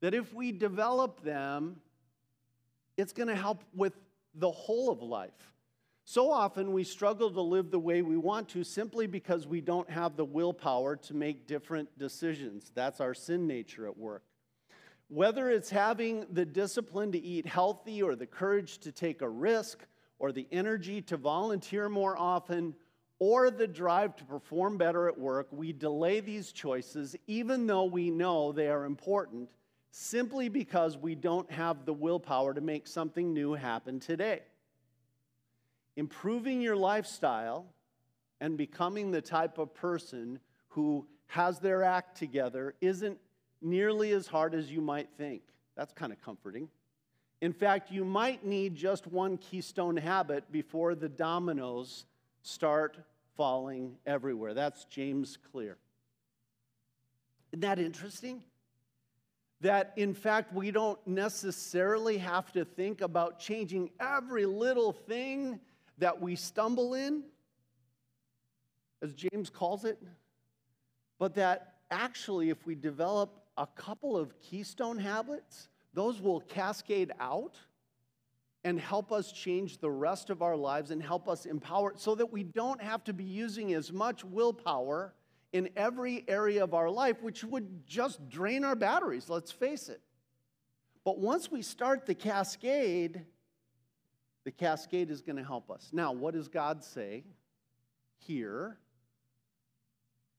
that 0.00 0.12
if 0.12 0.34
we 0.34 0.50
develop 0.50 1.22
them, 1.22 1.76
it's 2.96 3.12
going 3.12 3.28
to 3.28 3.36
help 3.36 3.62
with 3.72 3.92
the 4.34 4.50
whole 4.50 4.90
of 4.90 5.02
life? 5.02 5.52
So 6.06 6.30
often 6.30 6.72
we 6.72 6.84
struggle 6.84 7.30
to 7.30 7.40
live 7.40 7.70
the 7.70 7.78
way 7.78 8.02
we 8.02 8.18
want 8.18 8.50
to 8.50 8.62
simply 8.62 9.06
because 9.06 9.46
we 9.46 9.62
don't 9.62 9.88
have 9.88 10.16
the 10.16 10.24
willpower 10.24 10.96
to 10.96 11.14
make 11.14 11.46
different 11.46 11.98
decisions. 11.98 12.70
That's 12.74 13.00
our 13.00 13.14
sin 13.14 13.46
nature 13.46 13.86
at 13.86 13.96
work. 13.96 14.22
Whether 15.08 15.50
it's 15.50 15.70
having 15.70 16.26
the 16.30 16.44
discipline 16.44 17.12
to 17.12 17.18
eat 17.18 17.46
healthy 17.46 18.02
or 18.02 18.16
the 18.16 18.26
courage 18.26 18.78
to 18.78 18.92
take 18.92 19.22
a 19.22 19.28
risk 19.28 19.86
or 20.18 20.30
the 20.30 20.46
energy 20.52 21.00
to 21.02 21.16
volunteer 21.16 21.88
more 21.88 22.18
often 22.18 22.74
or 23.18 23.50
the 23.50 23.66
drive 23.66 24.14
to 24.16 24.24
perform 24.24 24.76
better 24.76 25.08
at 25.08 25.18
work, 25.18 25.48
we 25.52 25.72
delay 25.72 26.20
these 26.20 26.52
choices 26.52 27.16
even 27.26 27.66
though 27.66 27.84
we 27.84 28.10
know 28.10 28.52
they 28.52 28.68
are 28.68 28.84
important 28.84 29.48
simply 29.96 30.48
because 30.48 30.96
we 30.98 31.14
don't 31.14 31.48
have 31.52 31.84
the 31.84 31.92
willpower 31.92 32.52
to 32.52 32.60
make 32.60 32.86
something 32.86 33.32
new 33.32 33.54
happen 33.54 34.00
today 34.00 34.40
improving 35.96 36.60
your 36.60 36.74
lifestyle 36.74 37.66
and 38.40 38.58
becoming 38.58 39.12
the 39.12 39.20
type 39.20 39.58
of 39.58 39.72
person 39.72 40.40
who 40.68 41.06
has 41.26 41.60
their 41.60 41.84
act 41.84 42.16
together 42.16 42.74
isn't 42.80 43.16
nearly 43.62 44.10
as 44.10 44.26
hard 44.26 44.54
as 44.54 44.68
you 44.70 44.80
might 44.80 45.08
think. 45.16 45.42
That's 45.76 45.92
kind 45.92 46.12
of 46.12 46.20
comforting. 46.20 46.68
In 47.40 47.52
fact, 47.52 47.92
you 47.92 48.04
might 48.04 48.44
need 48.44 48.74
just 48.74 49.06
one 49.06 49.36
keystone 49.36 49.96
habit 49.96 50.50
before 50.50 50.96
the 50.96 51.08
dominoes 51.08 52.06
start 52.42 52.98
falling 53.36 53.96
everywhere. 54.06 54.54
That's 54.54 54.84
James 54.86 55.38
Clear. 55.52 55.76
Isn't 57.52 57.60
that 57.60 57.78
interesting? 57.78 58.42
That 59.60 59.92
in 59.96 60.14
fact, 60.14 60.52
we 60.52 60.70
don't 60.70 60.98
necessarily 61.06 62.18
have 62.18 62.52
to 62.52 62.64
think 62.64 63.00
about 63.00 63.38
changing 63.38 63.90
every 64.00 64.46
little 64.46 64.92
thing 64.92 65.60
that 65.98 66.20
we 66.20 66.36
stumble 66.36 66.94
in, 66.94 67.22
as 69.00 69.14
James 69.14 69.50
calls 69.50 69.84
it, 69.84 69.98
but 71.18 71.34
that 71.34 71.74
actually, 71.90 72.50
if 72.50 72.66
we 72.66 72.74
develop 72.74 73.44
a 73.56 73.66
couple 73.66 74.16
of 74.16 74.38
keystone 74.40 74.98
habits, 74.98 75.68
those 75.92 76.20
will 76.20 76.40
cascade 76.40 77.12
out 77.20 77.56
and 78.64 78.80
help 78.80 79.12
us 79.12 79.30
change 79.30 79.78
the 79.78 79.90
rest 79.90 80.30
of 80.30 80.42
our 80.42 80.56
lives 80.56 80.90
and 80.90 81.02
help 81.02 81.28
us 81.28 81.46
empower 81.46 81.92
so 81.96 82.14
that 82.14 82.32
we 82.32 82.42
don't 82.42 82.82
have 82.82 83.04
to 83.04 83.12
be 83.12 83.24
using 83.24 83.74
as 83.74 83.92
much 83.92 84.24
willpower 84.24 85.14
in 85.54 85.70
every 85.76 86.24
area 86.26 86.64
of 86.64 86.74
our 86.74 86.90
life, 86.90 87.22
which 87.22 87.44
would 87.44 87.86
just 87.86 88.28
drain 88.28 88.64
our 88.64 88.74
batteries, 88.74 89.30
let's 89.30 89.52
face 89.52 89.88
it. 89.88 90.00
But 91.04 91.20
once 91.20 91.48
we 91.48 91.62
start 91.62 92.06
the 92.06 92.14
cascade, 92.14 93.24
the 94.42 94.50
cascade 94.50 95.10
is 95.10 95.22
going 95.22 95.36
to 95.36 95.44
help 95.44 95.70
us. 95.70 95.90
Now, 95.92 96.10
what 96.10 96.34
does 96.34 96.48
God 96.48 96.82
say 96.82 97.22
here? 98.18 98.78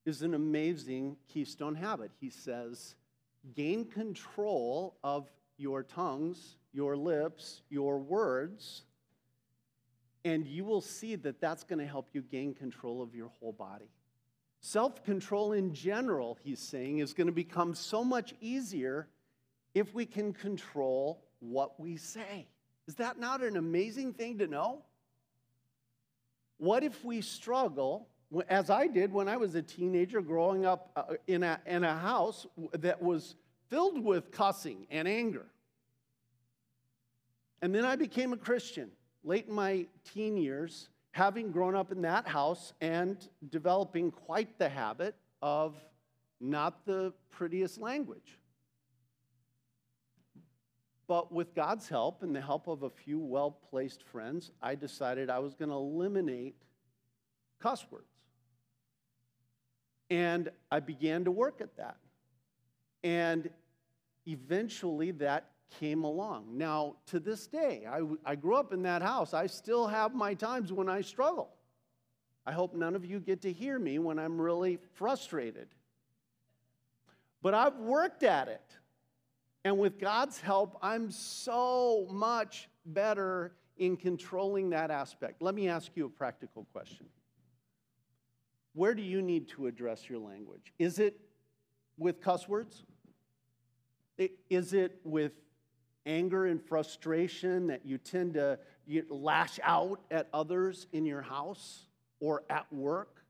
Is 0.06 0.22
an 0.22 0.34
amazing 0.34 1.16
keystone 1.30 1.76
habit. 1.76 2.12
He 2.20 2.30
says, 2.30 2.96
gain 3.56 3.86
control 3.86 4.98
of 5.02 5.32
your 5.58 5.82
tongues, 5.82 6.58
your 6.74 6.98
lips, 6.98 7.62
your 7.70 8.00
words, 8.00 8.84
and 10.26 10.46
you 10.46 10.66
will 10.66 10.82
see 10.82 11.16
that 11.16 11.40
that's 11.40 11.64
going 11.64 11.80
to 11.80 11.88
help 11.88 12.10
you 12.12 12.22
gain 12.22 12.54
control 12.54 13.02
of 13.02 13.16
your 13.16 13.30
whole 13.40 13.54
body. 13.54 13.90
Self 14.66 15.04
control 15.04 15.54
in 15.54 15.76
general, 15.76 16.40
he's 16.44 16.60
saying, 16.60 16.98
is 16.98 17.14
going 17.14 17.28
to 17.28 17.34
become 17.34 17.76
so 17.76 18.04
much 18.04 18.34
easier 18.42 19.08
if 19.76 19.94
we 19.94 20.08
can 20.08 20.34
control 20.34 21.24
what 21.38 21.80
we 21.80 21.98
say. 21.98 22.48
Is 22.88 22.96
that 22.96 23.20
not 23.20 23.44
an 23.44 23.58
amazing 23.58 24.14
thing 24.14 24.40
to 24.40 24.48
know? 24.48 24.82
What 26.58 26.84
if 26.84 27.06
we 27.06 27.22
struggle, 27.22 28.08
as 28.50 28.72
I 28.72 28.88
did 28.88 29.14
when 29.14 29.30
I 29.30 29.38
was 29.38 29.54
a 29.54 29.62
teenager 29.62 30.20
growing 30.20 30.66
up 30.66 30.90
uh, 30.96 31.14
in 31.28 31.44
a, 31.44 31.60
in 31.68 31.84
a 31.84 31.96
house 31.96 32.48
that 32.72 33.00
was 33.00 33.36
filled 33.70 34.04
with 34.04 34.32
cussing 34.32 34.88
and 34.90 35.08
anger? 35.08 35.46
And 37.62 37.74
then 37.76 37.86
I 37.86 37.98
became 37.98 38.34
a 38.34 38.38
Christian 38.38 38.90
late 39.24 39.46
in 39.48 39.54
my 39.54 39.86
teen 40.12 40.38
years, 40.38 40.90
having 41.16 41.50
grown 41.50 41.76
up 41.76 41.94
in 41.94 42.02
that 42.02 42.28
house 42.28 42.74
and 42.82 43.30
developing 43.50 44.12
quite 44.12 44.60
the 44.60 44.68
habit 44.68 45.16
of 45.42 45.74
not 46.42 46.86
the 46.86 47.14
prettiest 47.30 47.80
language. 47.80 48.38
But 51.08 51.32
with 51.32 51.56
God's 51.56 51.88
help 51.88 52.22
and 52.22 52.36
the 52.36 52.42
help 52.42 52.68
of 52.68 52.84
a 52.84 52.90
few 52.90 53.18
well 53.18 53.52
placed 53.70 54.04
friends, 54.04 54.52
I 54.62 54.76
decided 54.76 55.30
I 55.30 55.40
was 55.40 55.54
going 55.54 55.70
to 55.70 55.76
eliminate 55.76 56.58
cuss 57.62 57.86
words. 57.90 58.12
And 60.10 60.50
I 60.70 60.82
began 60.82 61.24
to 61.24 61.32
work 61.32 61.62
at 61.62 61.78
that. 61.78 61.96
And 63.06 63.50
eventually 64.28 65.12
that 65.12 65.52
came 65.80 66.04
along. 66.04 66.58
Now, 66.58 66.96
to 67.08 67.20
this 67.20 67.48
day, 67.48 67.86
I, 67.90 68.02
I 68.26 68.36
grew 68.36 68.56
up 68.56 68.74
in 68.74 68.84
that 68.84 69.02
house. 69.02 69.34
I 69.34 69.48
still 69.48 69.88
have 69.88 70.14
my 70.14 70.34
times 70.34 70.72
when 70.72 70.90
I 70.90 71.02
struggle. 71.02 71.50
I 72.46 72.52
hope 72.52 72.76
none 72.76 72.96
of 72.96 73.04
you 73.04 73.20
get 73.20 73.42
to 73.42 73.52
hear 73.52 73.80
me 73.80 74.00
when 74.00 74.20
I'm 74.20 74.40
really 74.40 74.80
frustrated. 74.94 75.68
But 77.42 77.54
I've 77.54 77.78
worked 77.78 78.24
at 78.24 78.48
it. 78.48 78.78
And 79.64 79.80
with 79.80 80.00
God's 80.00 80.40
help, 80.40 80.78
I'm 80.82 81.10
so 81.10 82.08
much 82.12 82.70
better 82.86 83.56
in 83.78 83.98
controlling 83.98 84.70
that 84.70 84.92
aspect. 84.92 85.42
Let 85.42 85.56
me 85.56 85.68
ask 85.68 85.92
you 85.96 86.06
a 86.06 86.10
practical 86.10 86.66
question. 86.72 87.08
Where 88.74 88.94
do 88.94 89.02
you 89.02 89.22
need 89.22 89.48
to 89.50 89.68
address 89.68 90.10
your 90.10 90.20
language? 90.20 90.74
Is 90.78 91.00
it 91.00 91.20
with 91.98 92.22
cuss 92.22 92.48
words? 92.48 92.84
Is 94.50 94.74
it 94.74 95.00
with 95.04 95.32
anger 96.06 96.46
and 96.46 96.62
frustration 96.62 97.68
that 97.68 97.86
you 97.86 97.98
tend 97.98 98.36
to 98.36 98.60
lash 99.10 99.60
out 99.64 100.02
at 100.12 100.28
others 100.34 100.88
in 100.92 101.06
your 101.06 101.22
house 101.22 101.86
or 102.20 102.44
at 102.50 102.72
work? 102.72 103.24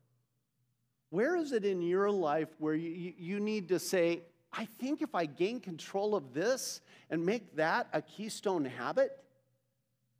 Where 1.10 1.36
is 1.36 1.52
it 1.52 1.64
in 1.64 1.82
your 1.82 2.12
life 2.12 2.50
where 2.60 2.76
you, 2.76 3.14
you 3.18 3.40
need 3.40 3.70
to 3.70 3.80
say, 3.80 4.24
I 4.52 4.66
think 4.80 5.02
if 5.02 5.16
I 5.16 5.26
gain 5.26 5.60
control 5.60 6.16
of 6.16 6.34
this 6.34 6.82
and 7.10 7.26
make 7.26 7.56
that 7.56 7.88
a 7.94 8.02
keystone 8.02 8.66
habit, 8.66 9.18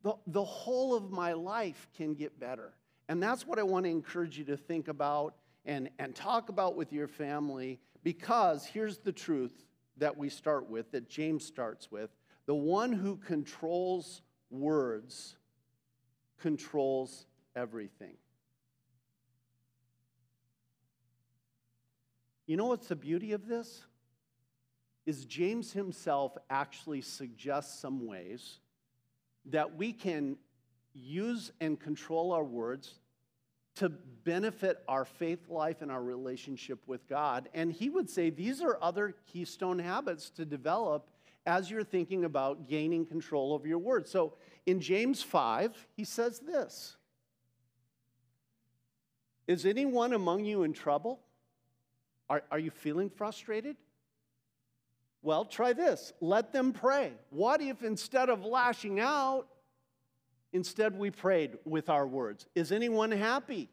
the, 0.02 0.14
the 0.26 0.44
whole 0.44 0.94
of 0.94 1.10
my 1.10 1.32
life 1.32 1.88
can 1.96 2.14
get 2.14 2.38
better. 2.38 2.72
And 3.08 3.22
that's 3.22 3.46
what 3.46 3.58
I 3.58 3.62
want 3.62 3.84
to 3.84 3.90
encourage 3.90 4.38
you 4.38 4.44
to 4.44 4.56
think 4.56 4.88
about 4.88 5.34
and, 5.64 5.90
and 5.98 6.14
talk 6.14 6.48
about 6.48 6.76
with 6.76 6.92
your 6.92 7.08
family 7.08 7.80
because 8.02 8.64
here's 8.64 8.98
the 8.98 9.12
truth 9.12 9.64
that 9.96 10.16
we 10.16 10.28
start 10.28 10.70
with, 10.70 10.92
that 10.92 11.08
James 11.08 11.44
starts 11.44 11.90
with. 11.90 12.10
The 12.46 12.54
one 12.54 12.92
who 12.92 13.16
controls 13.16 14.22
words 14.50 15.36
controls 16.40 17.26
everything. 17.54 18.16
You 22.46 22.56
know 22.56 22.66
what's 22.66 22.86
the 22.86 22.96
beauty 22.96 23.32
of 23.32 23.48
this? 23.48 23.82
is 25.06 25.24
James 25.24 25.72
himself 25.72 26.36
actually 26.50 27.00
suggests 27.00 27.78
some 27.78 28.06
ways 28.06 28.58
that 29.46 29.76
we 29.76 29.92
can 29.92 30.36
use 30.92 31.52
and 31.60 31.78
control 31.78 32.32
our 32.32 32.44
words 32.44 32.98
to 33.76 33.88
benefit 33.88 34.82
our 34.88 35.04
faith 35.04 35.48
life 35.48 35.82
and 35.82 35.92
our 35.92 36.02
relationship 36.02 36.80
with 36.86 37.06
God. 37.08 37.48
And 37.54 37.70
he 37.70 37.88
would 37.88 38.10
say 38.10 38.30
these 38.30 38.62
are 38.62 38.78
other 38.82 39.14
keystone 39.32 39.78
habits 39.78 40.30
to 40.30 40.44
develop 40.44 41.08
as 41.46 41.70
you're 41.70 41.84
thinking 41.84 42.24
about 42.24 42.68
gaining 42.68 43.06
control 43.06 43.54
of 43.54 43.64
your 43.64 43.78
words. 43.78 44.10
So 44.10 44.34
in 44.66 44.80
James 44.80 45.22
5, 45.22 45.86
he 45.96 46.04
says 46.04 46.40
this 46.40 46.96
Is 49.46 49.64
anyone 49.64 50.12
among 50.12 50.44
you 50.44 50.64
in 50.64 50.72
trouble? 50.72 51.20
Are, 52.28 52.42
are 52.50 52.58
you 52.58 52.70
feeling 52.70 53.08
frustrated? 53.08 53.76
Well, 55.22 55.44
try 55.44 55.72
this. 55.72 56.12
Let 56.20 56.52
them 56.52 56.72
pray. 56.72 57.12
What 57.30 57.60
if 57.60 57.82
instead 57.82 58.28
of 58.28 58.44
lashing 58.44 59.00
out, 59.00 59.46
instead 60.52 60.98
we 60.98 61.10
prayed 61.10 61.58
with 61.64 61.88
our 61.88 62.06
words? 62.06 62.46
Is 62.54 62.72
anyone 62.72 63.12
happy? 63.12 63.70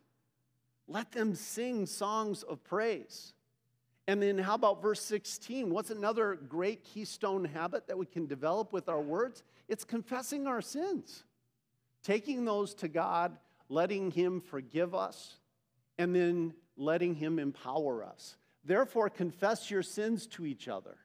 Let 0.88 1.12
them 1.12 1.36
sing 1.36 1.86
songs 1.86 2.44
of 2.44 2.63
praise. 2.63 3.34
And 4.08 4.22
then, 4.22 4.38
how 4.38 4.56
about 4.56 4.82
verse 4.82 5.02
16? 5.02 5.70
What's 5.70 5.90
another 5.90 6.36
great 6.36 6.84
keystone 6.84 7.46
habit 7.46 7.88
that 7.88 7.98
we 7.98 8.06
can 8.06 8.28
develop 8.28 8.74
with 8.74 8.90
our 8.90 9.00
words? 9.00 9.44
It's 9.70 9.86
confessing 9.86 10.46
our 10.46 10.62
sins, 10.62 11.24
taking 12.04 12.44
those 12.44 12.74
to 12.76 12.90
God, 12.90 13.38
letting 13.70 14.12
Him 14.12 14.42
forgive 14.42 14.94
us, 14.94 15.38
and 15.98 16.14
then 16.14 16.54
letting 16.76 17.16
Him 17.16 17.40
empower 17.40 18.04
us. 18.04 18.36
Therefore, 18.66 19.10
confess 19.10 19.72
your 19.72 19.84
sins 19.84 20.28
to 20.28 20.46
each 20.46 20.68
other. 20.68 20.98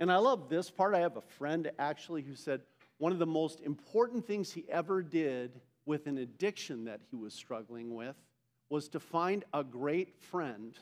And 0.00 0.10
I 0.10 0.16
love 0.16 0.48
this 0.48 0.70
part. 0.70 0.94
I 0.94 1.00
have 1.00 1.16
a 1.16 1.22
friend 1.22 1.70
actually 1.78 2.22
who 2.22 2.34
said 2.34 2.60
one 2.98 3.12
of 3.12 3.18
the 3.18 3.26
most 3.26 3.60
important 3.60 4.26
things 4.26 4.52
he 4.52 4.64
ever 4.68 5.02
did 5.02 5.60
with 5.84 6.06
an 6.06 6.18
addiction 6.18 6.84
that 6.84 7.00
he 7.10 7.16
was 7.16 7.34
struggling 7.34 7.94
with 7.94 8.16
was 8.68 8.88
to 8.88 9.00
find 9.00 9.44
a 9.54 9.62
great 9.62 10.16
friend 10.18 10.76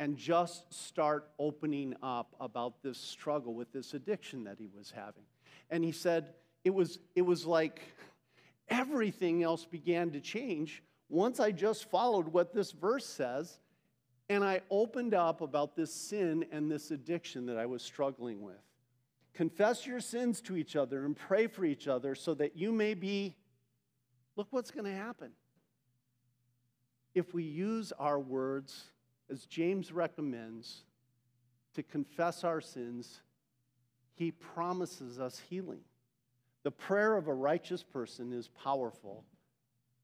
and 0.00 0.16
just 0.16 0.72
start 0.72 1.28
opening 1.38 1.94
up 2.02 2.34
about 2.40 2.82
this 2.82 2.96
struggle 2.96 3.52
with 3.52 3.70
this 3.70 3.92
addiction 3.92 4.42
that 4.44 4.56
he 4.58 4.66
was 4.74 4.90
having. 4.90 5.22
And 5.68 5.84
he 5.84 5.92
said 5.92 6.32
it 6.64 6.70
was, 6.70 6.98
it 7.14 7.20
was 7.20 7.44
like 7.44 7.82
everything 8.70 9.42
else 9.42 9.66
began 9.66 10.10
to 10.12 10.20
change 10.20 10.82
once 11.10 11.38
I 11.38 11.52
just 11.52 11.90
followed 11.90 12.28
what 12.28 12.54
this 12.54 12.72
verse 12.72 13.04
says 13.04 13.60
and 14.30 14.42
I 14.42 14.62
opened 14.70 15.12
up 15.12 15.42
about 15.42 15.76
this 15.76 15.92
sin 15.92 16.46
and 16.50 16.70
this 16.70 16.90
addiction 16.92 17.44
that 17.46 17.58
I 17.58 17.66
was 17.66 17.82
struggling 17.82 18.40
with. 18.40 18.62
Confess 19.34 19.86
your 19.86 20.00
sins 20.00 20.40
to 20.42 20.56
each 20.56 20.76
other 20.76 21.04
and 21.04 21.14
pray 21.14 21.46
for 21.46 21.64
each 21.64 21.88
other 21.88 22.14
so 22.14 22.32
that 22.34 22.56
you 22.56 22.72
may 22.72 22.94
be. 22.94 23.36
Look 24.36 24.46
what's 24.50 24.70
going 24.70 24.86
to 24.86 24.94
happen. 24.94 25.32
If 27.14 27.34
we 27.34 27.42
use 27.42 27.92
our 27.98 28.18
words, 28.18 28.84
as 29.30 29.46
James 29.46 29.92
recommends, 29.92 30.84
to 31.74 31.82
confess 31.82 32.42
our 32.42 32.60
sins, 32.60 33.20
he 34.14 34.32
promises 34.32 35.20
us 35.20 35.40
healing. 35.48 35.80
The 36.62 36.70
prayer 36.70 37.16
of 37.16 37.28
a 37.28 37.34
righteous 37.34 37.82
person 37.82 38.32
is 38.32 38.48
powerful 38.48 39.24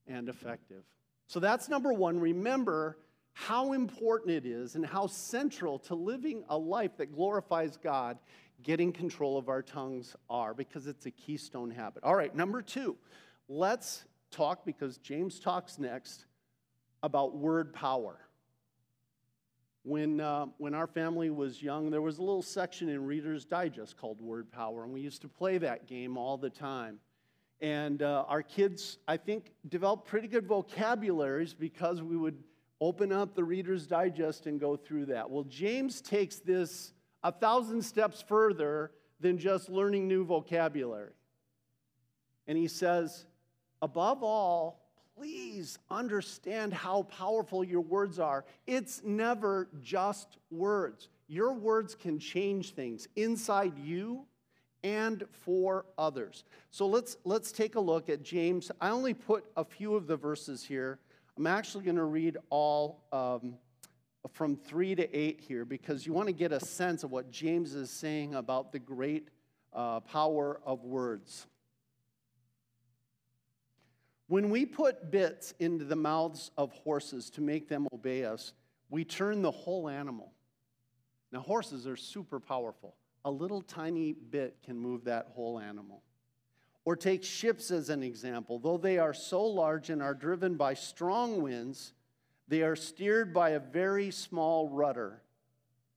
and 0.06 0.28
effective. 0.28 0.84
So 1.26 1.40
that's 1.40 1.68
number 1.68 1.92
one. 1.92 2.20
Remember 2.20 2.98
how 3.32 3.72
important 3.72 4.30
it 4.30 4.46
is 4.46 4.76
and 4.76 4.86
how 4.86 5.06
central 5.08 5.78
to 5.80 5.94
living 5.94 6.44
a 6.48 6.56
life 6.56 6.96
that 6.96 7.14
glorifies 7.14 7.76
God, 7.76 8.16
getting 8.62 8.92
control 8.92 9.36
of 9.36 9.48
our 9.48 9.60
tongues 9.60 10.16
are, 10.30 10.54
because 10.54 10.86
it's 10.86 11.04
a 11.04 11.10
keystone 11.10 11.70
habit. 11.70 12.02
All 12.04 12.14
right, 12.14 12.34
number 12.34 12.62
two, 12.62 12.96
let's 13.48 14.04
talk, 14.30 14.64
because 14.64 14.96
James 14.98 15.38
talks 15.38 15.78
next, 15.78 16.24
about 17.02 17.36
word 17.36 17.74
power. 17.74 18.16
When, 19.86 20.20
uh, 20.20 20.46
when 20.58 20.74
our 20.74 20.88
family 20.88 21.30
was 21.30 21.62
young, 21.62 21.90
there 21.90 22.02
was 22.02 22.18
a 22.18 22.20
little 22.20 22.42
section 22.42 22.88
in 22.88 23.06
Reader's 23.06 23.44
Digest 23.44 23.96
called 23.96 24.20
Word 24.20 24.50
Power, 24.50 24.82
and 24.82 24.92
we 24.92 25.00
used 25.00 25.22
to 25.22 25.28
play 25.28 25.58
that 25.58 25.86
game 25.86 26.16
all 26.16 26.36
the 26.36 26.50
time. 26.50 26.98
And 27.60 28.02
uh, 28.02 28.24
our 28.26 28.42
kids, 28.42 28.98
I 29.06 29.16
think, 29.16 29.52
developed 29.68 30.08
pretty 30.08 30.26
good 30.26 30.44
vocabularies 30.44 31.54
because 31.54 32.02
we 32.02 32.16
would 32.16 32.42
open 32.80 33.12
up 33.12 33.36
the 33.36 33.44
Reader's 33.44 33.86
Digest 33.86 34.48
and 34.48 34.58
go 34.58 34.74
through 34.74 35.06
that. 35.06 35.30
Well, 35.30 35.44
James 35.44 36.00
takes 36.00 36.40
this 36.40 36.92
a 37.22 37.30
thousand 37.30 37.80
steps 37.80 38.24
further 38.26 38.90
than 39.20 39.38
just 39.38 39.68
learning 39.68 40.08
new 40.08 40.24
vocabulary. 40.24 41.12
And 42.48 42.58
he 42.58 42.66
says, 42.66 43.24
above 43.80 44.24
all, 44.24 44.85
please 45.16 45.78
understand 45.90 46.72
how 46.72 47.02
powerful 47.04 47.64
your 47.64 47.80
words 47.80 48.18
are. 48.18 48.44
It's 48.66 49.02
never 49.04 49.68
just 49.82 50.38
words. 50.50 51.08
Your 51.28 51.52
words 51.54 51.94
can 51.94 52.18
change 52.18 52.74
things 52.74 53.08
inside 53.16 53.78
you 53.78 54.26
and 54.84 55.24
for 55.30 55.86
others. 55.98 56.44
So 56.70 56.86
let's 56.86 57.16
let's 57.24 57.50
take 57.50 57.74
a 57.74 57.80
look 57.80 58.08
at 58.08 58.22
James. 58.22 58.70
I 58.80 58.90
only 58.90 59.14
put 59.14 59.44
a 59.56 59.64
few 59.64 59.94
of 59.94 60.06
the 60.06 60.16
verses 60.16 60.62
here 60.62 60.98
I'm 61.38 61.46
actually 61.46 61.84
going 61.84 61.96
to 61.96 62.04
read 62.04 62.38
all 62.48 63.04
um, 63.12 63.56
from 64.32 64.56
3 64.56 64.94
to 64.94 65.16
8 65.16 65.38
here 65.38 65.66
because 65.66 66.06
you 66.06 66.14
want 66.14 66.28
to 66.28 66.32
get 66.32 66.50
a 66.50 66.58
sense 66.58 67.04
of 67.04 67.10
what 67.10 67.30
James 67.30 67.74
is 67.74 67.90
saying 67.90 68.34
about 68.34 68.72
the 68.72 68.78
great 68.78 69.28
uh, 69.74 70.00
power 70.00 70.58
of 70.64 70.82
words. 70.84 71.46
When 74.28 74.50
we 74.50 74.66
put 74.66 75.10
bits 75.10 75.54
into 75.60 75.84
the 75.84 75.96
mouths 75.96 76.50
of 76.56 76.72
horses 76.72 77.30
to 77.30 77.40
make 77.40 77.68
them 77.68 77.86
obey 77.92 78.24
us, 78.24 78.52
we 78.90 79.04
turn 79.04 79.42
the 79.42 79.50
whole 79.50 79.88
animal. 79.88 80.32
Now, 81.32 81.40
horses 81.40 81.86
are 81.86 81.96
super 81.96 82.40
powerful. 82.40 82.96
A 83.24 83.30
little 83.30 83.62
tiny 83.62 84.12
bit 84.12 84.56
can 84.64 84.78
move 84.78 85.04
that 85.04 85.28
whole 85.34 85.58
animal. 85.58 86.02
Or 86.84 86.96
take 86.96 87.24
ships 87.24 87.70
as 87.70 87.88
an 87.88 88.02
example. 88.02 88.58
Though 88.58 88.78
they 88.78 88.98
are 88.98 89.14
so 89.14 89.44
large 89.44 89.90
and 89.90 90.00
are 90.00 90.14
driven 90.14 90.54
by 90.54 90.74
strong 90.74 91.42
winds, 91.42 91.92
they 92.48 92.62
are 92.62 92.76
steered 92.76 93.34
by 93.34 93.50
a 93.50 93.60
very 93.60 94.10
small 94.12 94.68
rudder 94.68 95.22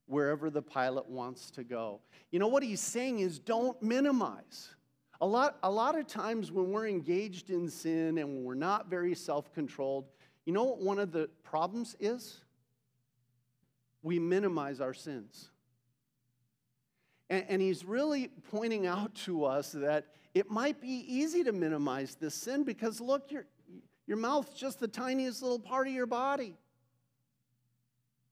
wherever 0.08 0.50
the 0.50 0.63
pilot 0.63 1.08
wants 1.08 1.52
to 1.52 1.63
go. 1.63 2.02
You 2.32 2.39
know 2.39 2.48
what 2.48 2.63
he's 2.63 2.82
saying 2.82 3.20
is 3.20 3.38
don't 3.38 3.80
minimize. 3.82 4.70
A 5.21 5.27
lot, 5.27 5.58
a 5.63 5.69
lot 5.69 5.97
of 5.97 6.08
times 6.08 6.51
when 6.51 6.71
we're 6.71 6.88
engaged 6.88 7.49
in 7.49 7.69
sin 7.69 8.17
and 8.17 8.27
when 8.29 8.43
we're 8.43 8.53
not 8.55 8.89
very 8.89 9.13
self 9.13 9.53
controlled, 9.53 10.05
you 10.45 10.53
know 10.53 10.63
what 10.63 10.79
one 10.79 10.99
of 10.99 11.12
the 11.12 11.29
problems 11.43 11.95
is? 11.99 12.38
We 14.01 14.17
minimize 14.17 14.79
our 14.79 14.93
sins. 14.93 15.49
And, 17.29 17.45
and 17.49 17.62
he's 17.62 17.84
really 17.84 18.29
pointing 18.49 18.88
out 18.88 19.13
to 19.25 19.45
us 19.45 19.73
that 19.73 20.08
it 20.34 20.49
might 20.49 20.79
be 20.79 21.03
easy 21.08 21.43
to 21.43 21.51
minimize 21.51 22.15
this 22.15 22.36
sin 22.36 22.63
because 22.63 23.01
look, 23.01 23.32
your, 23.32 23.45
your 24.08 24.17
mouth's 24.17 24.58
just 24.58 24.79
the 24.79 24.88
tiniest 24.88 25.41
little 25.41 25.60
part 25.60 25.88
of 25.88 25.93
your 25.93 26.05
body. 26.05 26.55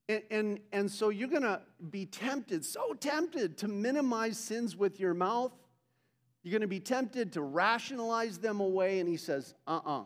And, 0.09 0.23
and, 0.31 0.59
and 0.71 0.91
so 0.91 1.09
you're 1.09 1.27
going 1.27 1.43
to 1.43 1.61
be 1.89 2.05
tempted, 2.05 2.63
so 2.63 2.93
tempted 2.93 3.57
to 3.57 3.67
minimize 3.67 4.37
sins 4.37 4.75
with 4.75 4.99
your 4.99 5.13
mouth. 5.13 5.51
You're 6.43 6.51
going 6.51 6.61
to 6.61 6.67
be 6.67 6.79
tempted 6.79 7.33
to 7.33 7.41
rationalize 7.41 8.37
them 8.37 8.59
away. 8.59 8.99
And 8.99 9.09
he 9.09 9.17
says, 9.17 9.53
uh 9.65 9.79
uh-uh. 9.83 10.01
uh. 10.01 10.03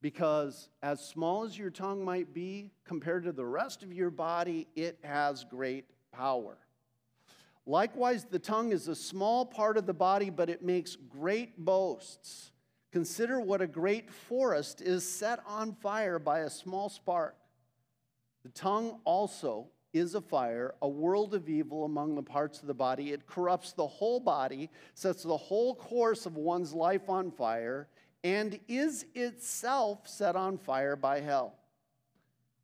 Because 0.00 0.68
as 0.82 1.04
small 1.04 1.44
as 1.44 1.58
your 1.58 1.70
tongue 1.70 2.04
might 2.04 2.32
be, 2.32 2.70
compared 2.84 3.24
to 3.24 3.32
the 3.32 3.44
rest 3.44 3.82
of 3.82 3.92
your 3.92 4.10
body, 4.10 4.68
it 4.76 4.98
has 5.02 5.44
great 5.44 5.86
power. 6.12 6.56
Likewise, 7.66 8.24
the 8.24 8.38
tongue 8.38 8.72
is 8.72 8.88
a 8.88 8.94
small 8.94 9.44
part 9.44 9.76
of 9.76 9.86
the 9.86 9.92
body, 9.92 10.30
but 10.30 10.48
it 10.48 10.62
makes 10.62 10.96
great 10.96 11.58
boasts. 11.58 12.52
Consider 12.92 13.40
what 13.40 13.60
a 13.60 13.66
great 13.66 14.10
forest 14.10 14.80
is 14.80 15.06
set 15.06 15.40
on 15.46 15.74
fire 15.74 16.18
by 16.18 16.40
a 16.40 16.50
small 16.50 16.88
spark. 16.88 17.36
The 18.44 18.48
tongue 18.50 19.00
also 19.04 19.66
is 19.98 20.14
a 20.14 20.20
fire, 20.20 20.74
a 20.80 20.88
world 20.88 21.34
of 21.34 21.48
evil 21.48 21.84
among 21.84 22.14
the 22.14 22.22
parts 22.22 22.60
of 22.60 22.66
the 22.66 22.74
body. 22.74 23.12
It 23.12 23.26
corrupts 23.26 23.72
the 23.72 23.86
whole 23.86 24.20
body, 24.20 24.70
sets 24.94 25.22
the 25.22 25.36
whole 25.36 25.74
course 25.74 26.24
of 26.24 26.36
one's 26.36 26.72
life 26.72 27.08
on 27.08 27.30
fire, 27.30 27.88
and 28.24 28.58
is 28.68 29.04
itself 29.14 30.08
set 30.08 30.36
on 30.36 30.58
fire 30.58 30.96
by 30.96 31.20
hell. 31.20 31.54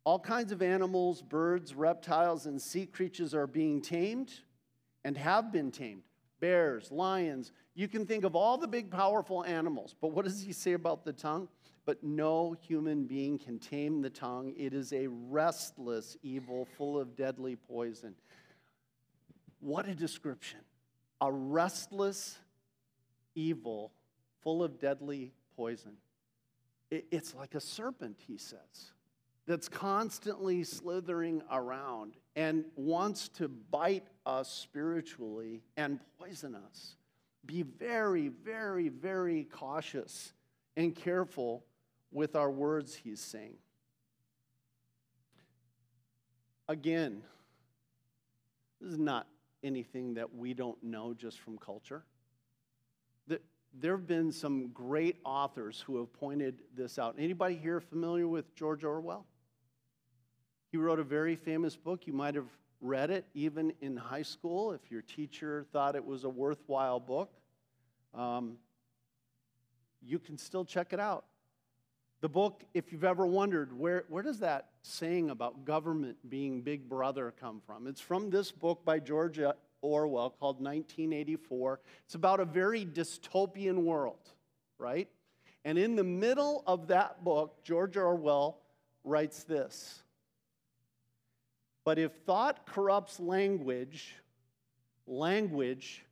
All 0.03 0.19
kinds 0.19 0.51
of 0.51 0.61
animals, 0.61 1.21
birds, 1.21 1.73
reptiles, 1.73 2.45
and 2.45 2.61
sea 2.61 2.85
creatures 2.85 3.33
are 3.33 3.47
being 3.47 3.81
tamed 3.81 4.31
and 5.03 5.17
have 5.17 5.51
been 5.51 5.71
tamed 5.71 6.03
bears, 6.39 6.91
lions. 6.91 7.51
You 7.73 7.87
can 7.87 8.05
think 8.05 8.23
of 8.23 8.35
all 8.35 8.57
the 8.57 8.67
big, 8.67 8.91
powerful 8.91 9.43
animals. 9.45 9.95
But 9.99 10.11
what 10.11 10.25
does 10.25 10.41
he 10.41 10.53
say 10.53 10.73
about 10.73 11.03
the 11.03 11.13
tongue? 11.13 11.47
But 11.85 12.03
no 12.03 12.55
human 12.67 13.05
being 13.05 13.37
can 13.37 13.59
tame 13.59 14.01
the 14.01 14.09
tongue. 14.09 14.53
It 14.57 14.73
is 14.73 14.91
a 14.91 15.07
restless 15.07 16.17
evil 16.23 16.65
full 16.77 16.99
of 16.99 17.15
deadly 17.15 17.55
poison. 17.55 18.15
What 19.59 19.87
a 19.87 19.93
description. 19.93 20.59
A 21.21 21.31
restless 21.31 22.37
evil 23.35 23.91
full 24.41 24.63
of 24.63 24.79
deadly 24.79 25.31
poison. 25.55 25.93
It's 26.89 27.35
like 27.35 27.55
a 27.55 27.59
serpent, 27.59 28.17
he 28.27 28.37
says 28.37 28.93
that's 29.47 29.69
constantly 29.69 30.63
slithering 30.63 31.41
around 31.51 32.15
and 32.35 32.65
wants 32.75 33.29
to 33.29 33.47
bite 33.47 34.07
us 34.25 34.49
spiritually 34.49 35.61
and 35.77 35.99
poison 36.19 36.55
us. 36.55 36.95
Be 37.45 37.61
very, 37.61 38.29
very, 38.29 38.89
very 38.89 39.43
cautious 39.43 40.33
and 40.75 40.95
careful 40.95 41.63
with 42.15 42.37
our 42.37 42.49
words, 42.49 42.95
he's 42.95 43.19
saying. 43.19 43.57
Again, 46.69 47.21
this 48.79 48.93
is 48.93 48.97
not 48.97 49.27
anything 49.63 50.13
that 50.13 50.33
we 50.33 50.53
don't 50.53 50.81
know 50.81 51.13
just 51.13 51.39
from 51.39 51.57
culture. 51.57 52.03
there 53.77 53.97
have 53.97 54.07
been 54.07 54.31
some 54.31 54.69
great 54.69 55.17
authors 55.25 55.83
who 55.85 55.97
have 55.97 56.13
pointed 56.13 56.61
this 56.77 56.97
out. 56.97 57.15
Anybody 57.19 57.55
here 57.55 57.81
familiar 57.81 58.25
with 58.25 58.55
George 58.55 58.85
Orwell? 58.85 59.25
He 60.71 60.77
wrote 60.77 60.99
a 60.99 61.03
very 61.03 61.35
famous 61.35 61.75
book. 61.75 62.07
You 62.07 62.13
might 62.13 62.35
have 62.35 62.47
read 62.79 63.11
it 63.11 63.25
even 63.33 63.73
in 63.81 63.97
high 63.97 64.21
school 64.21 64.71
if 64.71 64.89
your 64.89 65.01
teacher 65.01 65.65
thought 65.73 65.97
it 65.97 66.05
was 66.05 66.23
a 66.23 66.29
worthwhile 66.29 67.01
book. 67.01 67.33
Um, 68.13 68.55
you 70.01 70.19
can 70.19 70.37
still 70.37 70.63
check 70.63 70.93
it 70.93 70.99
out. 71.01 71.25
The 72.25 72.29
book, 72.29 72.63
if 72.73 72.91
you've 72.91 73.03
ever 73.03 73.27
wondered, 73.27 73.71
where, 73.77 74.05
where 74.07 74.23
does 74.23 74.39
that 74.39 74.69
saying 74.81 75.29
about 75.29 75.63
government 75.63 76.17
being 76.27 76.63
big 76.63 76.89
brother 76.89 77.31
come 77.39 77.61
from? 77.67 77.85
It's 77.85 78.01
from 78.01 78.31
this 78.31 78.51
book 78.51 78.83
by 78.83 78.97
George 78.97 79.39
Orwell 79.83 80.31
called 80.31 80.55
1984. 80.55 81.79
It's 82.03 82.15
about 82.15 82.39
a 82.39 82.45
very 82.45 82.83
dystopian 82.83 83.83
world, 83.83 84.27
right? 84.79 85.07
And 85.65 85.77
in 85.77 85.95
the 85.95 86.03
middle 86.03 86.63
of 86.65 86.87
that 86.87 87.23
book, 87.23 87.63
George 87.63 87.95
Orwell 87.95 88.57
writes 89.03 89.43
this 89.43 90.01
But 91.83 91.99
if 91.99 92.11
thought 92.25 92.65
corrupts 92.65 93.19
language, 93.19 94.15
language 95.05 96.03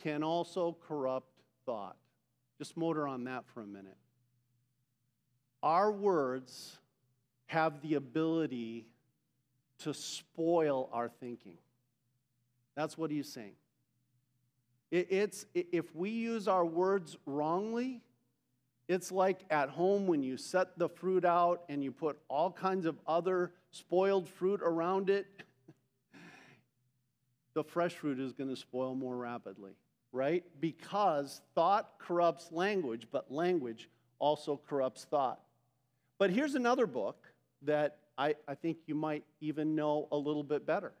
can 0.00 0.22
also 0.22 0.76
corrupt 0.86 1.32
thought. 1.66 1.96
Just 2.56 2.76
motor 2.76 3.08
on 3.08 3.24
that 3.24 3.48
for 3.52 3.62
a 3.62 3.66
minute. 3.66 3.96
Our 5.62 5.90
words 5.90 6.78
have 7.46 7.80
the 7.82 7.94
ability 7.94 8.86
to 9.80 9.94
spoil 9.94 10.88
our 10.92 11.08
thinking. 11.08 11.58
That's 12.76 12.96
what 12.96 13.10
he's 13.10 13.28
saying. 13.28 13.54
It's, 14.90 15.44
if 15.54 15.94
we 15.94 16.10
use 16.10 16.48
our 16.48 16.64
words 16.64 17.16
wrongly, 17.26 18.00
it's 18.88 19.12
like 19.12 19.40
at 19.50 19.68
home 19.68 20.06
when 20.06 20.22
you 20.22 20.38
set 20.38 20.78
the 20.78 20.88
fruit 20.88 21.24
out 21.24 21.64
and 21.68 21.84
you 21.84 21.92
put 21.92 22.18
all 22.28 22.50
kinds 22.50 22.86
of 22.86 22.96
other 23.06 23.52
spoiled 23.70 24.28
fruit 24.28 24.60
around 24.62 25.10
it. 25.10 25.26
the 27.54 27.62
fresh 27.62 27.92
fruit 27.92 28.18
is 28.18 28.32
going 28.32 28.48
to 28.48 28.56
spoil 28.56 28.94
more 28.94 29.16
rapidly, 29.16 29.72
right? 30.10 30.42
Because 30.58 31.42
thought 31.54 31.98
corrupts 31.98 32.50
language, 32.50 33.08
but 33.12 33.30
language 33.30 33.90
also 34.18 34.58
corrupts 34.68 35.04
thought. 35.04 35.40
But 36.18 36.30
here's 36.30 36.56
another 36.56 36.86
book 36.86 37.26
that 37.62 37.98
I, 38.16 38.34
I 38.46 38.54
think 38.56 38.78
you 38.86 38.94
might 38.94 39.24
even 39.40 39.76
know 39.76 40.08
a 40.10 40.16
little 40.16 40.42
bit 40.42 40.66
better. 40.66 40.92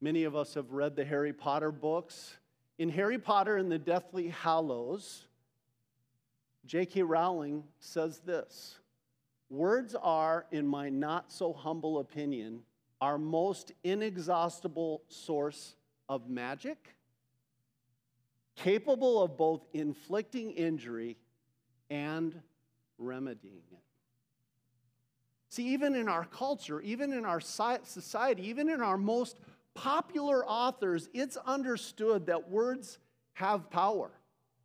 Many 0.00 0.24
of 0.24 0.36
us 0.36 0.54
have 0.54 0.72
read 0.72 0.94
the 0.94 1.04
Harry 1.04 1.32
Potter 1.32 1.72
books. 1.72 2.36
In 2.78 2.90
Harry 2.90 3.18
Potter 3.18 3.56
and 3.56 3.72
the 3.72 3.78
Deathly 3.78 4.28
Hallows, 4.28 5.24
J.K. 6.66 7.02
Rowling 7.02 7.64
says 7.80 8.18
this 8.20 8.78
Words 9.48 9.94
are, 9.94 10.46
in 10.50 10.66
my 10.66 10.88
not 10.88 11.32
so 11.32 11.52
humble 11.52 11.98
opinion, 11.98 12.60
our 13.00 13.18
most 13.18 13.72
inexhaustible 13.84 15.02
source 15.08 15.76
of 16.08 16.28
magic, 16.28 16.94
capable 18.56 19.22
of 19.22 19.36
both 19.36 19.66
inflicting 19.72 20.52
injury 20.52 21.16
and 21.90 22.40
remedying 23.02 23.62
it. 23.72 23.78
See, 25.48 25.68
even 25.68 25.94
in 25.94 26.08
our 26.08 26.24
culture, 26.24 26.80
even 26.80 27.12
in 27.12 27.26
our 27.26 27.40
society, 27.40 28.48
even 28.48 28.70
in 28.70 28.80
our 28.80 28.96
most 28.96 29.38
popular 29.74 30.46
authors, 30.46 31.10
it's 31.12 31.36
understood 31.36 32.26
that 32.26 32.48
words 32.50 32.98
have 33.34 33.70
power. 33.70 34.10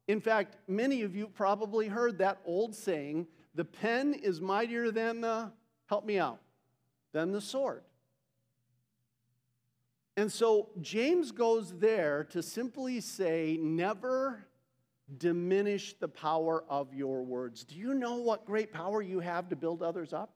In 0.08 0.22
fact, 0.22 0.56
many 0.68 1.02
of 1.02 1.16
you 1.16 1.28
probably 1.28 1.88
heard 1.88 2.20
that 2.20 2.40
old 2.46 2.74
saying 2.74 3.28
the 3.54 3.66
pen 3.66 4.14
is 4.14 4.40
mightier 4.40 4.92
than 4.92 5.22
the, 5.22 5.52
help 5.88 6.06
me 6.06 6.20
out, 6.20 6.40
than 7.12 7.32
the 7.32 7.42
sword. 7.42 7.84
And 10.16 10.32
so 10.32 10.70
James 10.82 11.32
goes 11.32 11.74
there 11.78 12.24
to 12.32 12.42
simply 12.42 13.02
say, 13.02 13.58
never 13.62 14.48
diminish 15.18 15.94
the 16.00 16.08
power 16.08 16.64
of 16.70 16.94
your 16.94 17.24
words. 17.24 17.64
Do 17.64 17.76
you 17.76 17.94
know 17.94 18.16
what 18.16 18.46
great 18.46 18.74
power 18.74 19.02
you 19.02 19.20
have 19.20 19.50
to 19.50 19.56
build 19.56 19.82
others 19.82 20.12
up? 20.12 20.34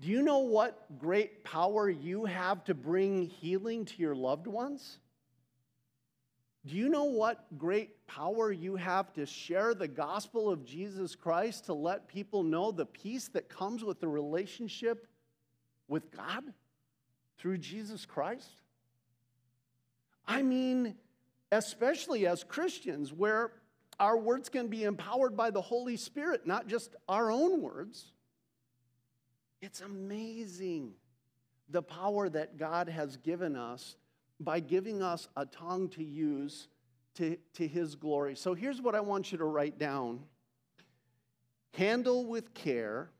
Do 0.00 0.08
you 0.08 0.22
know 0.22 0.40
what 0.40 0.98
great 0.98 1.44
power 1.44 1.88
you 1.88 2.24
have 2.24 2.64
to 2.64 2.74
bring 2.74 3.22
healing 3.22 3.84
to 3.84 3.94
your 3.98 4.16
loved 4.16 4.48
ones? 4.48 4.98
Do 6.66 6.76
you 6.76 6.88
know 6.88 7.04
what 7.04 7.46
great 7.56 8.04
power 8.06 8.50
you 8.50 8.74
have 8.76 9.12
to 9.14 9.26
share 9.26 9.74
the 9.74 9.86
gospel 9.86 10.50
of 10.50 10.64
Jesus 10.64 11.14
Christ 11.14 11.66
to 11.66 11.74
let 11.74 12.08
people 12.08 12.42
know 12.42 12.72
the 12.72 12.86
peace 12.86 13.28
that 13.28 13.48
comes 13.48 13.84
with 13.84 14.00
the 14.00 14.08
relationship 14.08 15.06
with 15.86 16.10
God 16.10 16.44
through 17.38 17.58
Jesus 17.58 18.04
Christ? 18.04 18.48
I 20.26 20.42
mean, 20.42 20.94
especially 21.52 22.26
as 22.26 22.42
Christians, 22.42 23.12
where 23.12 23.52
our 24.00 24.16
words 24.16 24.48
can 24.48 24.66
be 24.66 24.84
empowered 24.84 25.36
by 25.36 25.50
the 25.50 25.60
Holy 25.60 25.96
Spirit, 25.96 26.46
not 26.46 26.66
just 26.66 26.96
our 27.08 27.30
own 27.30 27.60
words. 27.60 28.06
It's 29.60 29.82
amazing 29.82 30.94
the 31.68 31.82
power 31.82 32.28
that 32.28 32.56
God 32.56 32.88
has 32.88 33.16
given 33.18 33.54
us 33.54 33.96
by 34.40 34.58
giving 34.58 35.02
us 35.02 35.28
a 35.36 35.46
tongue 35.46 35.88
to 35.90 36.02
use 36.02 36.68
to, 37.14 37.36
to 37.54 37.68
His 37.68 37.94
glory. 37.94 38.34
So 38.34 38.54
here's 38.54 38.80
what 38.80 38.94
I 38.94 39.00
want 39.00 39.30
you 39.30 39.38
to 39.38 39.44
write 39.44 39.78
down 39.78 40.20
handle 41.74 42.26
with 42.26 42.52
care. 42.54 43.10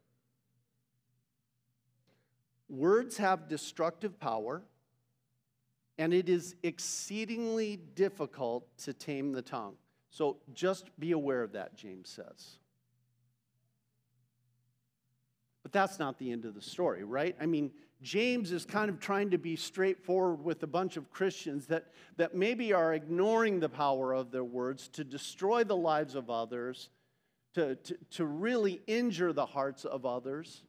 Words 2.69 3.19
have 3.19 3.49
destructive 3.49 4.19
power, 4.19 4.63
and 5.99 6.15
it 6.15 6.29
is 6.29 6.55
exceedingly 6.63 7.77
difficult 7.95 8.67
to 8.79 8.93
tame 8.93 9.33
the 9.33 9.43
tongue. 9.43 9.75
So 10.11 10.39
just 10.53 10.91
be 10.99 11.13
aware 11.13 11.43
of 11.43 11.53
that, 11.53 11.77
James 11.77 12.09
says. 12.09 12.59
But 15.63 15.73
that's 15.73 15.99
not 15.99 16.19
the 16.19 16.33
end 16.33 16.45
of 16.45 16.55
the 16.55 16.63
story, 16.63 17.05
right? 17.05 17.37
I 17.41 17.47
mean, 17.47 17.71
James 18.03 18.51
is 18.51 18.65
kind 18.65 18.91
of 18.91 18.99
trying 18.99 19.31
to 19.31 19.39
be 19.39 19.55
straightforward 19.55 20.45
with 20.45 20.63
a 20.65 20.67
bunch 20.67 20.97
of 20.97 21.11
Christians 21.11 21.67
that, 21.67 21.87
that 22.17 22.35
maybe 22.35 22.73
are 22.73 22.95
ignoring 22.95 23.61
the 23.61 23.69
power 23.69 24.13
of 24.13 24.33
their 24.33 24.45
words 24.45 24.89
to 24.89 25.05
destroy 25.05 25.63
the 25.63 25.77
lives 25.77 26.17
of 26.17 26.29
others, 26.29 26.91
to, 27.55 27.77
to, 27.77 27.97
to 28.11 28.27
really 28.27 28.81
injure 28.87 29.33
the 29.33 29.47
hearts 29.47 29.85
of 29.85 30.05
others. 30.05 30.65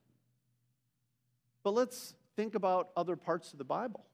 But 1.64 1.74
let's 1.74 2.14
think 2.36 2.56
about 2.56 2.90
other 2.96 3.16
parts 3.16 3.52
of 3.52 3.58
the 3.58 3.66
Bible. 3.66 4.06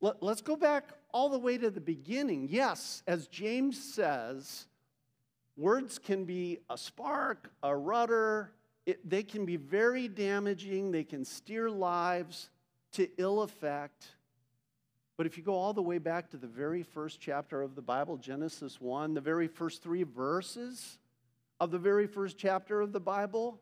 Let, 0.00 0.22
let's 0.22 0.42
go 0.42 0.56
back 0.56 0.92
all 1.12 1.28
the 1.28 1.38
way 1.38 1.58
to 1.58 1.70
the 1.70 1.80
beginning. 1.80 2.48
Yes, 2.50 3.02
as 3.06 3.26
James 3.26 3.82
says, 3.82 4.66
words 5.56 5.98
can 5.98 6.24
be 6.24 6.58
a 6.70 6.78
spark, 6.78 7.50
a 7.62 7.76
rudder, 7.76 8.52
it, 8.86 9.08
they 9.08 9.22
can 9.22 9.44
be 9.44 9.56
very 9.56 10.08
damaging, 10.08 10.92
they 10.92 11.04
can 11.04 11.24
steer 11.24 11.68
lives 11.68 12.50
to 12.92 13.08
ill 13.18 13.42
effect. 13.42 14.06
But 15.18 15.26
if 15.26 15.36
you 15.36 15.42
go 15.42 15.54
all 15.54 15.74
the 15.74 15.82
way 15.82 15.98
back 15.98 16.30
to 16.30 16.36
the 16.36 16.46
very 16.46 16.84
first 16.84 17.20
chapter 17.20 17.60
of 17.60 17.74
the 17.74 17.82
Bible, 17.82 18.16
Genesis 18.16 18.80
1, 18.80 19.14
the 19.14 19.20
very 19.20 19.48
first 19.48 19.82
three 19.82 20.04
verses 20.04 20.98
of 21.60 21.70
the 21.70 21.78
very 21.78 22.06
first 22.06 22.38
chapter 22.38 22.80
of 22.80 22.92
the 22.92 23.00
Bible, 23.00 23.60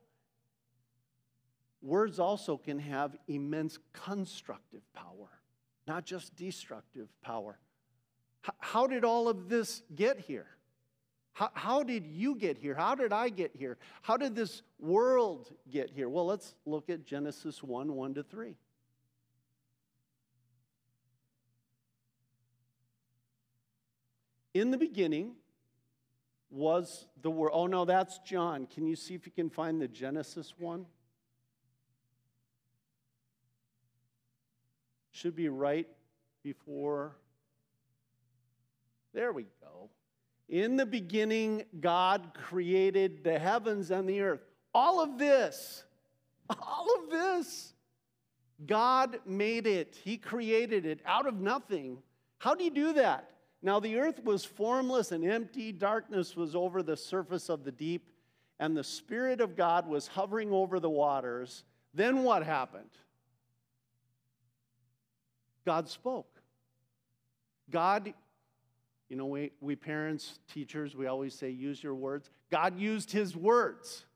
words 1.81 2.19
also 2.19 2.57
can 2.57 2.79
have 2.79 3.17
immense 3.27 3.79
constructive 3.93 4.83
power, 4.93 5.36
not 5.87 6.05
just 6.05 6.35
destructive 6.37 7.09
power. 7.23 7.59
How 8.61 8.87
did 8.87 9.05
all 9.05 9.29
of 9.29 9.49
this 9.49 9.83
get 9.95 10.21
here? 10.21 10.47
How, 11.33 11.51
how 11.53 11.83
did 11.83 12.07
you 12.07 12.35
get 12.35 12.57
here? 12.57 12.75
How 12.75 12.95
did 12.95 13.13
I 13.13 13.29
get 13.29 13.51
here? 13.55 13.77
How 14.03 14.17
did 14.17 14.35
this 14.35 14.63
world 14.79 15.53
get 15.71 15.91
here? 15.91 16.09
Well, 16.09 16.27
let's 16.27 16.55
look 16.65 16.89
at 16.89 17.05
Genesis 17.05 17.63
1 17.63 17.93
1 17.93 18.15
to 18.15 18.23
3. 18.23 18.55
In 24.55 24.71
the 24.71 24.79
beginning 24.79 25.35
was 26.51 27.07
the 27.21 27.31
word. 27.31 27.51
Oh, 27.53 27.67
no, 27.67 27.85
that's 27.85 28.19
John. 28.21 28.67
Can 28.67 28.87
you 28.87 28.97
see 28.97 29.15
if 29.15 29.27
you 29.27 29.33
can 29.33 29.51
find 29.51 29.81
the 29.81 29.89
Genesis 29.89 30.55
one? 30.57 30.87
Should 35.17 35.35
be 35.35 35.49
right 35.49 35.89
before. 36.43 37.17
There 39.15 39.33
we 39.33 39.47
go. 39.63 39.89
In 40.51 40.77
the 40.77 40.85
beginning, 40.85 41.65
God 41.81 42.33
created 42.35 43.25
the 43.25 43.39
heavens 43.39 43.91
and 43.91 44.07
the 44.07 44.21
earth. 44.21 44.43
All 44.75 45.03
of 45.03 45.17
this, 45.17 45.85
all 46.51 46.87
of 46.99 47.11
this, 47.11 47.73
God 48.67 49.19
made 49.25 49.67
it. 49.67 49.99
He 50.05 50.19
created 50.19 50.85
it 50.85 51.01
out 51.07 51.27
of 51.27 51.41
nothing. 51.41 51.97
How 52.37 52.55
do 52.55 52.63
you 52.63 52.71
do 52.71 52.93
that? 52.93 53.31
Now 53.63 53.81
the 53.81 53.97
earth 53.97 54.23
was 54.23 54.45
formless 54.45 55.13
and 55.13 55.25
empty, 55.25 55.73
darkness 55.73 56.37
was 56.37 56.55
over 56.55 56.83
the 56.83 56.97
surface 56.97 57.49
of 57.49 57.65
the 57.65 57.73
deep, 57.73 58.13
and 58.61 58.77
the 58.77 58.85
Spirit 58.85 59.41
of 59.41 59.57
God 59.57 59.89
was 59.89 60.09
hovering 60.09 60.53
over 60.53 60.79
the 60.79 60.91
waters. 60.91 61.65
Then 61.95 62.23
what 62.23 62.45
happened? 62.45 62.91
God 65.67 65.89
spoke. 65.89 66.41
God, 67.71 68.15
you 69.11 69.17
know, 69.17 69.27
we, 69.27 69.51
we 69.61 69.77
parents, 69.77 70.39
teachers, 70.51 70.97
we 70.97 71.07
always 71.07 71.35
say, 71.35 71.51
use 71.51 71.83
your 71.83 71.95
words. 71.95 72.31
God 72.51 72.79
used 72.79 73.11
his 73.11 73.37
words 73.37 74.07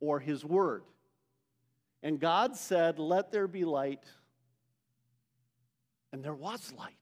or 0.00 0.20
his 0.20 0.44
word. 0.44 0.84
And 2.02 2.20
God 2.20 2.56
said, 2.56 2.98
Let 2.98 3.32
there 3.32 3.48
be 3.48 3.64
light. 3.64 4.04
And 6.12 6.22
there 6.24 6.34
was 6.34 6.72
light. 6.78 6.94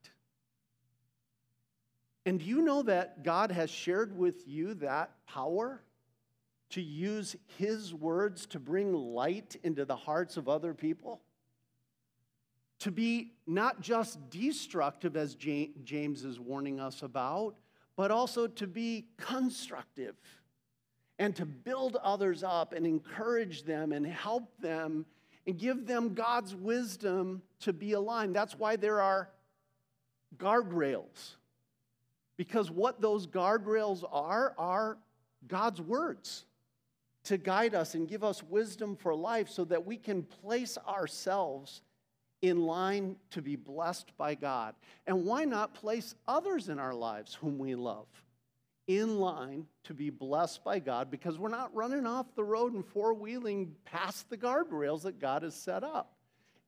And 2.27 2.39
do 2.39 2.47
you 2.47 2.63
know 2.63 2.83
that 2.83 3.23
God 3.23 3.51
has 3.53 3.69
shared 3.69 4.17
with 4.17 4.49
you 4.49 4.75
that 4.75 5.11
power 5.27 5.83
to 6.71 6.81
use 6.81 7.37
His 7.59 7.93
words 7.93 8.47
to 8.47 8.59
bring 8.59 8.95
light 8.95 9.57
into 9.63 9.85
the 9.85 9.95
hearts 9.95 10.37
of 10.37 10.49
other 10.49 10.73
people? 10.73 11.21
To 12.85 12.91
be 12.91 13.33
not 13.47 13.81
just 13.81 14.29
destructive, 14.29 15.17
as 15.17 15.35
James 15.35 16.23
is 16.23 16.39
warning 16.39 16.81
us 16.81 17.01
about, 17.03 17.55
but 17.97 18.11
also 18.11 18.47
to 18.47 18.67
be 18.67 19.07
constructive 19.17 20.15
and 21.19 21.35
to 21.37 21.47
build 21.47 21.97
others 21.97 22.43
up 22.43 22.75
and 22.75 22.87
encourage 22.87 23.63
them 23.63 23.93
and 23.93 24.07
help 24.07 24.61
them 24.61 25.07
and 25.47 25.57
give 25.57 25.87
them 25.87 26.13
God's 26.13 26.55
wisdom 26.55 27.41
to 27.61 27.73
be 27.73 27.93
aligned. 27.93 28.37
That's 28.37 28.59
why 28.59 28.77
there 28.77 29.01
are 29.01 29.31
guardrails. 30.37 31.37
Because 32.37 32.71
what 32.71 33.01
those 33.01 33.27
guardrails 33.27 34.05
are, 34.13 34.55
are 34.59 34.99
God's 35.49 35.81
words 35.81 36.45
to 37.23 37.39
guide 37.39 37.75
us 37.75 37.95
and 37.95 38.07
give 38.07 38.23
us 38.23 38.43
wisdom 38.43 38.95
for 38.95 39.15
life 39.15 39.49
so 39.49 39.65
that 39.65 39.87
we 39.87 39.97
can 39.97 40.23
place 40.23 40.77
ourselves 40.87 41.81
in 42.43 42.61
line 42.61 43.17
to 43.31 43.43
be 43.43 43.57
blessed 43.57 44.17
by 44.17 44.35
God. 44.35 44.75
And 45.07 45.25
why 45.25 45.45
not 45.45 45.75
place 45.75 46.15
others 46.29 46.69
in 46.69 46.79
our 46.79 46.95
lives 46.95 47.35
whom 47.35 47.59
we 47.59 47.75
love 47.75 48.07
in 48.87 49.19
line 49.19 49.67
to 49.85 49.95
be 49.95 50.11
blessed 50.11 50.63
by 50.63 50.79
God 50.79 51.11
because 51.11 51.39
we're 51.39 51.49
not 51.49 51.75
running 51.75 52.07
off 52.07 52.27
the 52.35 52.45
road 52.45 52.75
and 52.75 52.85
four 52.85 53.15
wheeling 53.15 53.75
past 53.85 54.29
the 54.29 54.37
guardrails 54.37 55.03
that 55.03 55.19
God 55.19 55.43
has 55.43 55.55
set 55.55 55.83
up. 55.83 56.13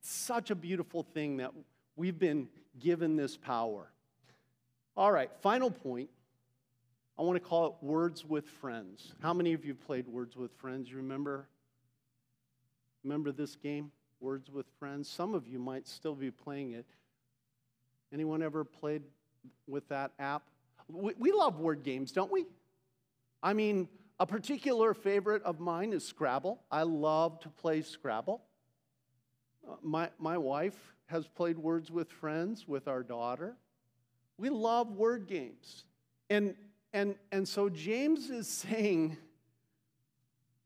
It's 0.01 0.11
such 0.11 0.51
a 0.51 0.55
beautiful 0.55 1.03
thing 1.03 1.39
that 1.39 1.53
we've 1.95 2.19
been 2.19 2.49
given 2.79 3.17
this 3.17 3.37
power. 3.37 3.91
All 4.97 5.13
right, 5.13 5.31
final 5.43 5.71
point. 5.71 6.09
I 7.19 7.23
want 7.23 7.43
to 7.43 7.47
call 7.47 7.67
it 7.67 7.73
Words 7.81 8.25
with 8.25 8.47
Friends. 8.47 9.15
How 9.23 9.33
many 9.33 9.53
of 9.53 9.65
you 9.65 9.75
played 9.75 10.07
Words 10.07 10.37
with 10.37 10.53
Friends? 10.55 10.91
You 10.91 10.99
remember? 10.99 11.49
Remember 13.05 13.33
this 13.33 13.57
game, 13.57 13.91
Words 14.21 14.51
with 14.51 14.67
Friends? 14.79 15.09
Some 15.09 15.35
of 15.35 15.47
you 15.47 15.59
might 15.59 15.87
still 15.87 16.15
be 16.15 16.31
playing 16.31 16.73
it. 16.73 16.87
Anyone 18.13 18.43
ever 18.43 18.65
played 18.65 19.03
with 19.67 19.89
that 19.89 20.13
app? 20.19 20.43
We, 20.89 21.13
we 21.19 21.33
love 21.33 21.59
word 21.59 21.83
games, 21.83 22.13
don't 22.13 22.31
we? 22.31 22.47
I 23.43 23.53
mean, 23.53 23.89
a 24.19 24.27
particular 24.27 24.95
favorite 24.95 25.43
of 25.43 25.61
mine 25.61 25.93
is 25.93 26.07
Scrabble. 26.07 26.63
I 26.71 26.83
love 26.83 27.41
to 27.41 27.49
play 27.49 27.83
Scrabble. 27.83 28.43
Uh, 29.69 29.75
my, 29.83 30.09
my 30.19 30.39
wife 30.39 30.95
has 31.07 31.27
played 31.27 31.59
Words 31.59 31.91
with 31.91 32.11
Friends 32.11 32.67
with 32.67 32.89
our 32.89 33.03
daughter. 33.03 33.57
We 34.39 34.49
love 34.49 34.93
word 34.93 35.27
games. 35.27 35.85
And, 36.31 36.55
and, 36.93 37.17
and 37.31 37.47
so 37.47 37.69
James 37.69 38.31
is 38.31 38.49
saying 38.69 39.17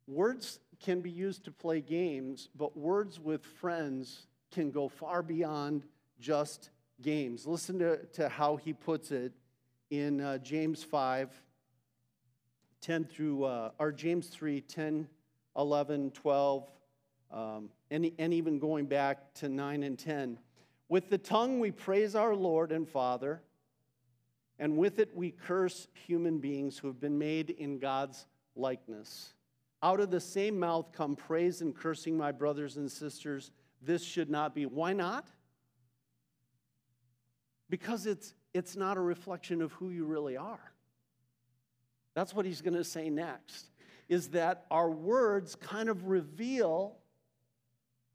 words 0.06 0.58
can 0.80 1.00
be 1.00 1.10
used 1.10 1.44
to 1.44 1.52
play 1.52 1.80
games, 1.80 2.48
but 2.56 2.76
words 2.76 3.20
with 3.20 3.44
friends 3.44 4.26
can 4.50 4.70
go 4.70 4.88
far 4.88 5.22
beyond 5.22 5.84
just 6.18 6.70
games. 7.02 7.46
Listen 7.46 7.78
to, 7.78 8.04
to 8.14 8.28
how 8.28 8.56
he 8.56 8.72
puts 8.72 9.10
it 9.12 9.32
in 9.90 10.20
uh, 10.20 10.38
James 10.38 10.82
5, 10.82 11.30
10 12.80 13.04
through, 13.04 13.44
uh, 13.44 13.70
or 13.78 13.92
James 13.92 14.28
3, 14.28 14.60
10, 14.60 15.08
11, 15.56 16.10
12, 16.12 16.70
um, 17.32 17.70
and, 17.90 18.10
and 18.18 18.32
even 18.32 18.58
going 18.58 18.86
back 18.86 19.34
to 19.34 19.48
9 19.48 19.82
and 19.82 19.98
10. 19.98 20.38
With 20.88 21.10
the 21.10 21.18
tongue 21.18 21.60
we 21.60 21.70
praise 21.70 22.14
our 22.14 22.34
Lord 22.34 22.72
and 22.72 22.88
Father, 22.88 23.42
and 24.58 24.76
with 24.76 24.98
it 24.98 25.14
we 25.14 25.30
curse 25.30 25.88
human 25.94 26.38
beings 26.38 26.78
who 26.78 26.88
have 26.88 27.00
been 27.00 27.18
made 27.18 27.50
in 27.50 27.78
God's 27.78 28.26
likeness. 28.56 29.32
Out 29.82 30.00
of 30.00 30.10
the 30.10 30.20
same 30.20 30.58
mouth 30.58 30.92
come 30.92 31.16
praise 31.16 31.62
and 31.62 31.74
cursing, 31.74 32.16
my 32.16 32.32
brothers 32.32 32.76
and 32.76 32.90
sisters. 32.90 33.50
This 33.82 34.04
should 34.04 34.28
not 34.28 34.54
be. 34.54 34.66
Why 34.66 34.92
not? 34.92 35.26
Because 37.68 38.06
it's 38.06 38.34
it's 38.52 38.76
not 38.76 38.96
a 38.96 39.00
reflection 39.00 39.62
of 39.62 39.72
who 39.72 39.90
you 39.90 40.04
really 40.04 40.36
are. 40.36 40.72
That's 42.14 42.34
what 42.34 42.44
he's 42.44 42.60
going 42.60 42.74
to 42.74 42.84
say 42.84 43.08
next, 43.08 43.70
is 44.08 44.28
that 44.28 44.66
our 44.70 44.90
words 44.90 45.54
kind 45.54 45.88
of 45.88 46.08
reveal 46.08 46.96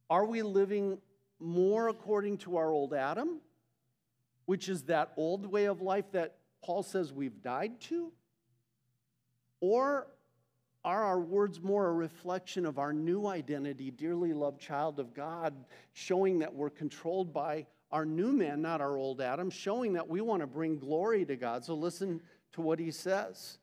are 0.09 0.25
we 0.25 0.43
living 0.43 0.99
more 1.39 1.87
according 1.87 2.37
to 2.39 2.57
our 2.57 2.71
old 2.71 2.93
Adam, 2.93 3.39
which 4.45 4.69
is 4.69 4.83
that 4.83 5.13
old 5.17 5.45
way 5.47 5.65
of 5.65 5.81
life 5.81 6.05
that 6.11 6.37
Paul 6.63 6.83
says 6.83 7.11
we've 7.11 7.41
died 7.41 7.79
to? 7.81 8.11
Or 9.61 10.07
are 10.85 11.03
our 11.03 11.19
words 11.19 11.61
more 11.61 11.87
a 11.87 11.93
reflection 11.93 12.63
of 12.63 12.77
our 12.77 12.93
new 12.93 13.25
identity, 13.25 13.89
dearly 13.89 14.33
loved 14.33 14.61
child 14.61 14.99
of 14.99 15.15
God, 15.15 15.53
showing 15.93 16.39
that 16.39 16.53
we're 16.53 16.69
controlled 16.69 17.33
by 17.33 17.65
our 17.91 18.05
new 18.05 18.31
man, 18.31 18.61
not 18.61 18.81
our 18.81 18.95
old 18.95 19.19
Adam, 19.19 19.49
showing 19.49 19.93
that 19.93 20.07
we 20.07 20.21
want 20.21 20.41
to 20.41 20.47
bring 20.47 20.77
glory 20.77 21.25
to 21.25 21.35
God. 21.35 21.65
So 21.65 21.73
listen 21.73 22.21
to 22.53 22.61
what 22.61 22.77
he 22.77 22.91
says. 22.91 23.57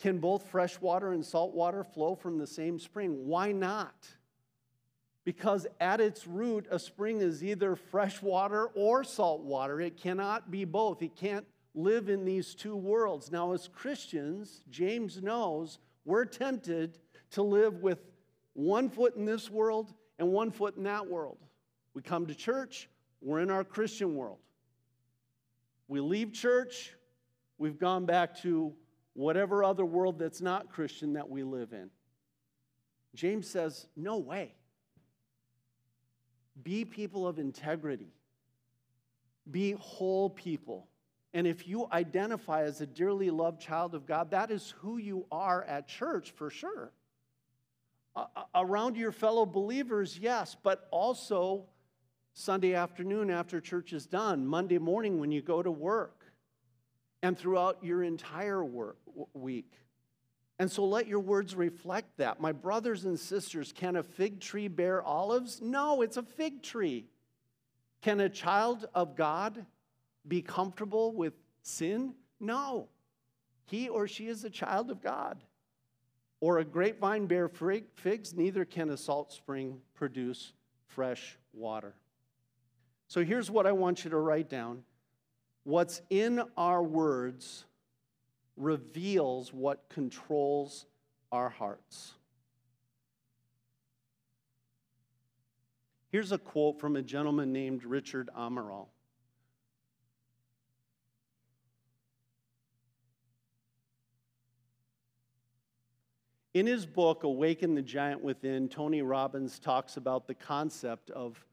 Can 0.00 0.16
both 0.16 0.48
fresh 0.48 0.80
water 0.80 1.12
and 1.12 1.24
salt 1.24 1.54
water 1.54 1.84
flow 1.84 2.14
from 2.14 2.38
the 2.38 2.46
same 2.46 2.78
spring? 2.78 3.26
Why 3.26 3.52
not? 3.52 4.08
Because 5.24 5.66
at 5.78 6.00
its 6.00 6.26
root, 6.26 6.66
a 6.70 6.78
spring 6.78 7.20
is 7.20 7.44
either 7.44 7.76
fresh 7.76 8.22
water 8.22 8.68
or 8.74 9.04
salt 9.04 9.42
water. 9.42 9.78
It 9.78 9.98
cannot 9.98 10.50
be 10.50 10.64
both. 10.64 11.02
It 11.02 11.16
can't 11.16 11.44
live 11.74 12.08
in 12.08 12.24
these 12.24 12.54
two 12.54 12.76
worlds. 12.76 13.30
Now, 13.30 13.52
as 13.52 13.68
Christians, 13.68 14.62
James 14.70 15.22
knows 15.22 15.78
we're 16.04 16.24
tempted 16.24 16.98
to 17.32 17.42
live 17.42 17.82
with 17.82 17.98
one 18.54 18.88
foot 18.88 19.16
in 19.16 19.24
this 19.24 19.50
world 19.50 19.92
and 20.18 20.28
one 20.28 20.50
foot 20.50 20.76
in 20.76 20.84
that 20.84 21.06
world. 21.06 21.38
We 21.94 22.02
come 22.02 22.26
to 22.26 22.34
church, 22.34 22.88
we're 23.20 23.40
in 23.40 23.50
our 23.50 23.64
Christian 23.64 24.14
world. 24.14 24.38
We 25.88 26.00
leave 26.00 26.32
church, 26.32 26.94
we've 27.58 27.78
gone 27.78 28.06
back 28.06 28.40
to 28.42 28.72
whatever 29.14 29.64
other 29.64 29.84
world 29.84 30.18
that's 30.18 30.40
not 30.40 30.70
Christian 30.70 31.14
that 31.14 31.28
we 31.28 31.42
live 31.42 31.72
in. 31.72 31.90
James 33.14 33.48
says, 33.48 33.86
No 33.96 34.18
way. 34.18 34.54
Be 36.62 36.84
people 36.84 37.26
of 37.26 37.38
integrity, 37.38 38.12
be 39.50 39.72
whole 39.72 40.30
people. 40.30 40.89
And 41.32 41.46
if 41.46 41.68
you 41.68 41.86
identify 41.92 42.62
as 42.62 42.80
a 42.80 42.86
dearly 42.86 43.30
loved 43.30 43.60
child 43.60 43.94
of 43.94 44.04
God, 44.06 44.32
that 44.32 44.50
is 44.50 44.74
who 44.78 44.98
you 44.98 45.26
are 45.30 45.62
at 45.62 45.86
church 45.86 46.32
for 46.32 46.50
sure. 46.50 46.90
Around 48.54 48.96
your 48.96 49.12
fellow 49.12 49.46
believers, 49.46 50.18
yes, 50.18 50.56
but 50.60 50.88
also 50.90 51.66
Sunday 52.34 52.74
afternoon 52.74 53.30
after 53.30 53.60
church 53.60 53.92
is 53.92 54.06
done, 54.06 54.46
Monday 54.46 54.78
morning 54.78 55.20
when 55.20 55.30
you 55.30 55.40
go 55.40 55.62
to 55.62 55.70
work, 55.70 56.24
and 57.22 57.38
throughout 57.38 57.78
your 57.82 58.02
entire 58.02 58.64
work 58.64 58.98
week. 59.32 59.72
And 60.58 60.70
so 60.70 60.84
let 60.84 61.06
your 61.06 61.20
words 61.20 61.54
reflect 61.54 62.18
that. 62.18 62.40
My 62.40 62.52
brothers 62.52 63.04
and 63.04 63.18
sisters, 63.18 63.72
can 63.72 63.96
a 63.96 64.02
fig 64.02 64.40
tree 64.40 64.68
bear 64.68 65.02
olives? 65.02 65.60
No, 65.62 66.02
it's 66.02 66.16
a 66.16 66.22
fig 66.22 66.62
tree. 66.62 67.06
Can 68.02 68.20
a 68.20 68.28
child 68.28 68.86
of 68.94 69.16
God 69.16 69.64
be 70.26 70.42
comfortable 70.42 71.12
with 71.12 71.34
sin? 71.62 72.14
No. 72.38 72.88
He 73.66 73.88
or 73.88 74.08
she 74.08 74.26
is 74.28 74.44
a 74.44 74.50
child 74.50 74.90
of 74.90 75.02
God. 75.02 75.42
Or 76.40 76.58
a 76.58 76.64
grapevine 76.64 77.26
bear 77.26 77.48
figs, 77.48 78.34
neither 78.34 78.64
can 78.64 78.90
a 78.90 78.96
salt 78.96 79.32
spring 79.32 79.80
produce 79.94 80.52
fresh 80.86 81.38
water. 81.52 81.94
So 83.08 83.24
here's 83.24 83.50
what 83.50 83.66
I 83.66 83.72
want 83.72 84.04
you 84.04 84.10
to 84.10 84.16
write 84.16 84.48
down 84.48 84.84
what's 85.64 86.00
in 86.08 86.42
our 86.56 86.82
words 86.82 87.66
reveals 88.56 89.52
what 89.52 89.88
controls 89.88 90.86
our 91.32 91.48
hearts. 91.48 92.14
Here's 96.10 96.32
a 96.32 96.38
quote 96.38 96.80
from 96.80 96.96
a 96.96 97.02
gentleman 97.02 97.52
named 97.52 97.84
Richard 97.84 98.30
Amaral. 98.36 98.88
In 106.52 106.66
his 106.66 106.84
book, 106.84 107.22
Awaken 107.22 107.74
the 107.74 107.82
Giant 107.82 108.22
Within, 108.22 108.68
Tony 108.68 109.02
Robbins 109.02 109.60
talks 109.60 109.96
about 109.96 110.26
the 110.26 110.34
concept 110.34 111.10
of 111.10 111.44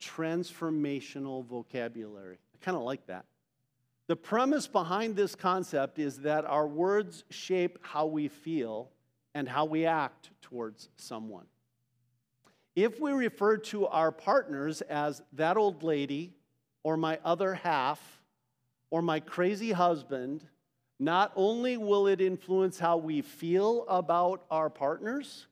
transformational 0.00 1.44
vocabulary. 1.44 2.38
I 2.54 2.64
kind 2.64 2.76
of 2.76 2.84
like 2.84 3.06
that. 3.06 3.24
The 4.06 4.16
premise 4.16 4.68
behind 4.68 5.16
this 5.16 5.34
concept 5.34 5.98
is 5.98 6.18
that 6.18 6.44
our 6.44 6.68
words 6.68 7.24
shape 7.30 7.78
how 7.82 8.06
we 8.06 8.28
feel 8.28 8.90
and 9.34 9.48
how 9.48 9.64
we 9.64 9.86
act 9.86 10.30
towards 10.42 10.88
someone. 10.96 11.46
If 12.76 13.00
we 13.00 13.12
refer 13.12 13.56
to 13.56 13.86
our 13.86 14.12
partners 14.12 14.82
as 14.82 15.22
that 15.32 15.56
old 15.56 15.82
lady, 15.82 16.34
or 16.84 16.96
my 16.96 17.18
other 17.24 17.54
half, 17.54 18.20
or 18.90 19.02
my 19.02 19.18
crazy 19.18 19.72
husband, 19.72 20.44
not 20.98 21.32
only 21.34 21.76
will 21.76 22.06
it 22.06 22.20
influence 22.20 22.78
how 22.78 22.96
we 22.96 23.20
feel 23.22 23.84
about 23.88 24.44
our 24.50 24.70
partners, 24.70 25.46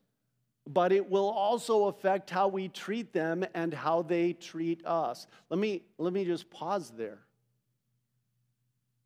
but 0.67 0.93
it 0.93 1.11
will 1.11 1.29
also 1.29 1.87
affect 1.87 2.31
how 2.31 2.49
we 2.49 2.69
treat 2.69 3.13
them 3.13 3.45
and 3.55 3.75
how 3.75 4.03
they 4.03 4.33
treat 4.33 4.85
us. 4.87 5.27
Let 5.51 5.59
me, 5.59 5.83
let 5.99 6.13
me 6.13 6.25
just 6.25 6.51
pause 6.51 6.93
there. 6.97 7.19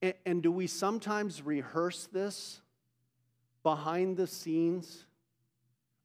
And, 0.03 0.14
and 0.27 0.42
do 0.42 0.53
we 0.53 0.66
sometimes 0.66 1.40
rehearse 1.40 2.09
this 2.12 2.61
behind 3.62 4.16
the 4.16 4.27
scenes 4.27 5.07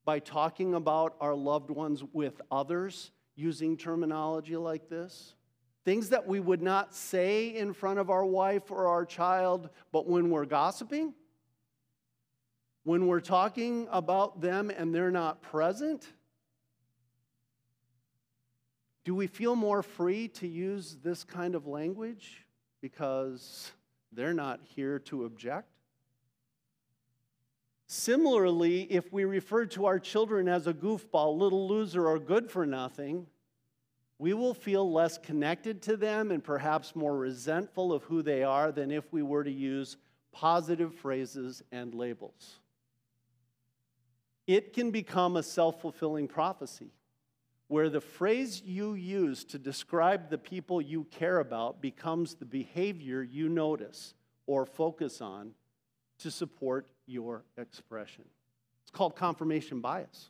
by 0.05 0.19
talking 0.19 0.73
about 0.73 1.15
our 1.19 1.35
loved 1.35 1.69
ones 1.69 2.03
with 2.13 2.41
others 2.49 3.11
using 3.35 3.75
terminology 3.75 4.55
like 4.55 4.89
this? 4.89 5.35
Things 5.83 6.09
that 6.09 6.27
we 6.27 6.39
would 6.39 6.61
not 6.61 6.93
say 6.93 7.47
in 7.47 7.73
front 7.73 7.99
of 7.99 8.09
our 8.09 8.25
wife 8.25 8.69
or 8.69 8.87
our 8.87 9.05
child, 9.05 9.69
but 9.91 10.07
when 10.07 10.29
we're 10.29 10.45
gossiping, 10.45 11.13
when 12.83 13.07
we're 13.07 13.19
talking 13.19 13.87
about 13.91 14.41
them 14.41 14.69
and 14.69 14.93
they're 14.93 15.11
not 15.11 15.41
present, 15.41 16.07
do 19.03 19.15
we 19.15 19.25
feel 19.25 19.55
more 19.55 19.81
free 19.81 20.27
to 20.27 20.47
use 20.47 20.97
this 21.03 21.23
kind 21.23 21.55
of 21.55 21.65
language 21.65 22.45
because 22.79 23.71
they're 24.11 24.33
not 24.33 24.59
here 24.63 24.99
to 24.99 25.25
object? 25.25 25.67
Similarly, 27.87 28.83
if 28.83 29.11
we 29.11 29.25
refer 29.25 29.65
to 29.65 29.85
our 29.85 29.99
children 29.99 30.47
as 30.47 30.65
a 30.65 30.73
goofball, 30.73 31.37
little 31.37 31.67
loser, 31.67 32.07
or 32.07 32.19
good 32.19 32.49
for 32.49 32.65
nothing, 32.65 33.27
we 34.21 34.35
will 34.35 34.53
feel 34.53 34.93
less 34.93 35.17
connected 35.17 35.81
to 35.81 35.97
them 35.97 36.29
and 36.29 36.43
perhaps 36.43 36.95
more 36.95 37.17
resentful 37.17 37.91
of 37.91 38.03
who 38.03 38.21
they 38.21 38.43
are 38.43 38.71
than 38.71 38.91
if 38.91 39.11
we 39.11 39.23
were 39.23 39.43
to 39.43 39.51
use 39.51 39.97
positive 40.31 40.93
phrases 40.93 41.63
and 41.71 41.95
labels. 41.95 42.59
It 44.45 44.73
can 44.73 44.91
become 44.91 45.37
a 45.37 45.41
self 45.41 45.81
fulfilling 45.81 46.27
prophecy 46.27 46.91
where 47.67 47.89
the 47.89 47.99
phrase 47.99 48.61
you 48.63 48.93
use 48.93 49.43
to 49.45 49.57
describe 49.57 50.29
the 50.29 50.37
people 50.37 50.79
you 50.79 51.05
care 51.05 51.39
about 51.39 51.81
becomes 51.81 52.35
the 52.35 52.45
behavior 52.45 53.23
you 53.23 53.49
notice 53.49 54.13
or 54.45 54.67
focus 54.67 55.19
on 55.19 55.55
to 56.19 56.29
support 56.29 56.85
your 57.07 57.43
expression. 57.57 58.25
It's 58.83 58.91
called 58.91 59.15
confirmation 59.15 59.81
bias. 59.81 60.29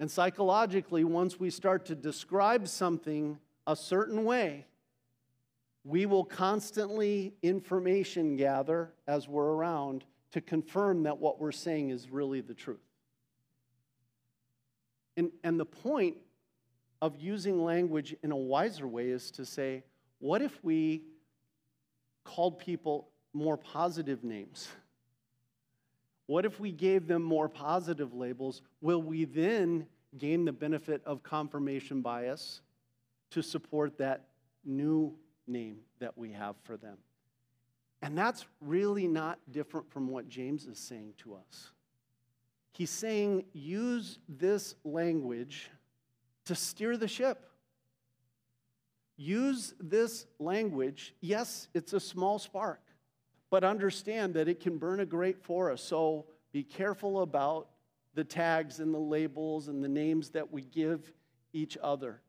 And 0.00 0.10
psychologically, 0.10 1.04
once 1.04 1.38
we 1.38 1.50
start 1.50 1.84
to 1.86 1.94
describe 1.94 2.66
something 2.66 3.38
a 3.66 3.76
certain 3.76 4.24
way, 4.24 4.66
we 5.84 6.06
will 6.06 6.24
constantly 6.24 7.34
information 7.42 8.34
gather 8.36 8.94
as 9.06 9.28
we're 9.28 9.52
around 9.52 10.04
to 10.32 10.40
confirm 10.40 11.02
that 11.02 11.18
what 11.18 11.38
we're 11.38 11.52
saying 11.52 11.90
is 11.90 12.08
really 12.08 12.40
the 12.40 12.54
truth. 12.54 12.78
And, 15.18 15.30
and 15.44 15.60
the 15.60 15.66
point 15.66 16.16
of 17.02 17.16
using 17.18 17.62
language 17.62 18.16
in 18.22 18.32
a 18.32 18.36
wiser 18.36 18.88
way 18.88 19.08
is 19.08 19.30
to 19.32 19.44
say, 19.44 19.84
what 20.18 20.40
if 20.40 20.64
we 20.64 21.02
called 22.24 22.58
people 22.58 23.08
more 23.34 23.58
positive 23.58 24.24
names? 24.24 24.68
What 26.30 26.46
if 26.46 26.60
we 26.60 26.70
gave 26.70 27.08
them 27.08 27.24
more 27.24 27.48
positive 27.48 28.14
labels? 28.14 28.62
Will 28.80 29.02
we 29.02 29.24
then 29.24 29.86
gain 30.16 30.44
the 30.44 30.52
benefit 30.52 31.02
of 31.04 31.24
confirmation 31.24 32.02
bias 32.02 32.60
to 33.32 33.42
support 33.42 33.98
that 33.98 34.26
new 34.64 35.16
name 35.48 35.78
that 35.98 36.16
we 36.16 36.30
have 36.30 36.54
for 36.62 36.76
them? 36.76 36.98
And 38.00 38.16
that's 38.16 38.46
really 38.60 39.08
not 39.08 39.40
different 39.50 39.90
from 39.90 40.06
what 40.06 40.28
James 40.28 40.68
is 40.68 40.78
saying 40.78 41.14
to 41.18 41.34
us. 41.34 41.72
He's 42.74 42.90
saying, 42.90 43.46
use 43.52 44.20
this 44.28 44.76
language 44.84 45.68
to 46.44 46.54
steer 46.54 46.96
the 46.96 47.08
ship. 47.08 47.44
Use 49.16 49.74
this 49.80 50.26
language. 50.38 51.12
Yes, 51.20 51.66
it's 51.74 51.92
a 51.92 51.98
small 51.98 52.38
spark 52.38 52.80
but 53.50 53.64
understand 53.64 54.34
that 54.34 54.48
it 54.48 54.60
can 54.60 54.78
burn 54.78 55.00
a 55.00 55.06
great 55.06 55.42
forest. 55.42 55.88
So 55.88 56.26
be 56.52 56.62
careful 56.62 57.22
about 57.22 57.68
the 58.14 58.24
tags 58.24 58.80
and 58.80 58.94
the 58.94 58.98
labels 58.98 59.68
and 59.68 59.82
the 59.82 59.88
names 59.88 60.30
that 60.30 60.50
we 60.50 60.62
give 60.62 61.12
each 61.52 61.76
other, 61.82 62.20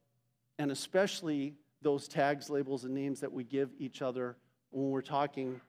and 0.60 0.72
especially 0.72 1.56
those 1.82 2.08
tags, 2.08 2.50
labels, 2.50 2.84
and 2.84 2.94
names 2.94 3.20
that 3.22 3.32
we 3.32 3.44
give 3.44 3.70
each 3.80 4.02
other 4.02 4.38
when 4.70 4.90
we're 4.90 5.02
talking 5.02 5.60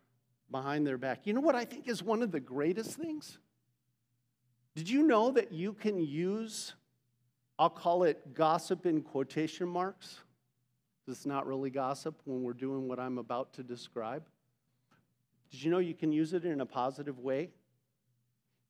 behind 0.50 0.86
their 0.86 0.98
back. 0.98 1.20
You 1.24 1.32
know 1.32 1.40
what 1.40 1.54
I 1.54 1.64
think 1.64 1.88
is 1.88 2.02
one 2.02 2.22
of 2.22 2.30
the 2.30 2.40
greatest 2.40 2.98
things? 2.98 3.38
Did 4.74 4.88
you 4.88 5.02
know 5.02 5.30
that 5.32 5.52
you 5.52 5.72
can 5.72 6.00
use, 6.00 6.74
I'll 7.58 7.70
call 7.70 8.04
it 8.04 8.34
gossip 8.34 8.86
in 8.86 9.02
quotation 9.02 9.68
marks? 9.68 10.18
It's 11.08 11.26
not 11.26 11.46
really 11.46 11.70
gossip 11.70 12.20
when 12.24 12.42
we're 12.42 12.52
doing 12.52 12.86
what 12.86 12.98
I'm 12.98 13.18
about 13.18 13.54
to 13.54 13.62
describe. 13.62 14.24
Did 15.52 15.62
you 15.62 15.70
know 15.70 15.78
you 15.78 15.94
can 15.94 16.10
use 16.10 16.32
it 16.32 16.44
in 16.46 16.62
a 16.62 16.66
positive 16.66 17.18
way? 17.18 17.50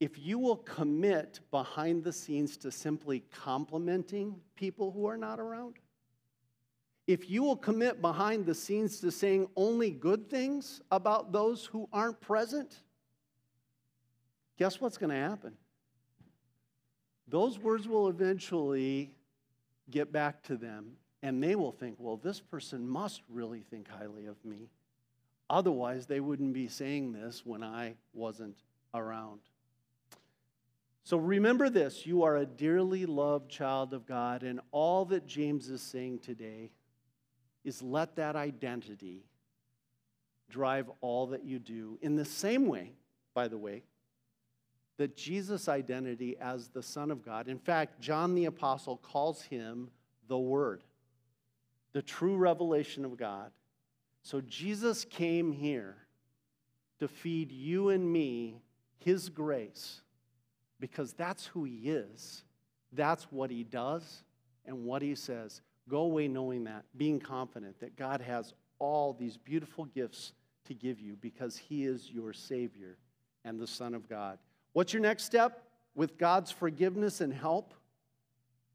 If 0.01 0.18
you 0.18 0.40
will 0.40 0.57
commit 0.57 1.38
behind 1.53 2.03
the 2.03 2.12
scenes 2.12 2.57
to 2.59 2.73
simply 2.73 3.21
complimenting 3.33 4.35
people 4.57 4.90
who 4.90 5.07
are 5.07 5.16
not 5.16 5.39
around, 5.39 5.76
if 7.07 7.30
you 7.30 7.45
will 7.45 7.57
commit 7.57 8.03
behind 8.03 8.47
the 8.47 8.55
scenes 8.55 8.99
to 9.01 9.12
saying 9.12 9.47
only 9.55 9.91
good 9.91 10.28
things 10.28 10.80
about 10.91 11.30
those 11.30 11.64
who 11.66 11.89
aren't 11.93 12.20
present, 12.20 12.74
guess 14.59 14.80
what's 14.80 14.99
going 14.99 15.11
to 15.11 15.16
happen? 15.16 15.53
Those 17.28 17.61
words 17.61 17.87
will 17.87 18.09
eventually 18.09 19.14
get 19.89 20.12
back 20.12 20.43
to 20.45 20.57
them, 20.57 20.97
and 21.22 21.41
they 21.41 21.55
will 21.55 21.72
think, 21.72 21.97
well, 21.99 22.16
this 22.16 22.41
person 22.41 22.89
must 22.89 23.22
really 23.28 23.61
think 23.70 23.89
highly 23.89 24.26
of 24.26 24.37
me. 24.45 24.68
Otherwise, 25.53 26.07
they 26.07 26.18
wouldn't 26.18 26.55
be 26.55 26.66
saying 26.66 27.12
this 27.12 27.44
when 27.44 27.62
I 27.62 27.92
wasn't 28.14 28.57
around. 28.94 29.40
So 31.05 31.18
remember 31.18 31.68
this 31.68 32.07
you 32.07 32.22
are 32.22 32.38
a 32.38 32.46
dearly 32.46 33.05
loved 33.05 33.50
child 33.50 33.92
of 33.92 34.07
God, 34.07 34.44
and 34.44 34.61
all 34.70 35.05
that 35.07 35.26
James 35.26 35.68
is 35.68 35.82
saying 35.82 36.20
today 36.20 36.70
is 37.64 37.82
let 37.82 38.16
that 38.16 38.34
identity 38.34 39.26
drive 40.48 40.90
all 41.03 41.26
that 41.28 41.44
you 41.44 41.59
do. 41.59 41.98
In 42.00 42.16
the 42.16 42.24
same 42.24 42.66
way, 42.66 42.92
by 43.34 43.46
the 43.46 43.59
way, 43.59 43.82
that 44.96 45.18
Jesus' 45.18 45.68
identity 45.68 46.34
as 46.40 46.68
the 46.68 46.82
Son 46.82 47.11
of 47.11 47.22
God, 47.22 47.46
in 47.46 47.59
fact, 47.59 48.00
John 48.00 48.34
the 48.34 48.46
Apostle 48.46 48.96
calls 48.96 49.42
him 49.42 49.90
the 50.28 50.38
Word, 50.38 50.82
the 51.92 52.00
true 52.00 52.36
revelation 52.36 53.05
of 53.05 53.18
God. 53.18 53.50
So 54.23 54.41
Jesus 54.41 55.05
came 55.05 55.53
here 55.53 55.97
to 57.01 57.09
feed 57.09 57.51
you 57.51 57.89
and 57.89 58.11
me 58.11 58.62
his 58.99 59.29
grace 59.29 60.01
because 60.79 61.12
that's 61.12 61.47
who 61.47 61.64
he 61.64 61.91
is. 61.91 62.45
That's 62.93 63.25
what 63.25 63.51
he 63.51 63.64
does 63.64 64.23
and 64.64 64.85
what 64.85 65.03
he 65.03 65.14
says. 65.14 65.61
Go 65.89 66.03
away 66.03 66.29
knowing 66.29 66.64
that, 66.64 66.85
being 66.97 67.18
confident 67.18 67.81
that 67.81 67.97
God 67.97 68.20
has 68.20 68.55
all 68.79 69.12
these 69.12 69.37
beautiful 69.37 69.85
gifts 69.87 70.33
to 70.66 70.75
give 70.75 71.01
you 71.01 71.16
because 71.20 71.57
he 71.57 71.85
is 71.85 72.11
your 72.11 72.33
Savior 72.33 72.99
and 73.45 73.59
the 73.59 73.66
Son 73.66 73.95
of 73.95 74.09
God. 74.09 74.39
What's 74.73 74.93
your 74.93 75.03
next 75.03 75.25
step? 75.25 75.64
With 75.95 76.16
God's 76.18 76.51
forgiveness 76.51 77.20
and 77.20 77.33
help, 77.33 77.75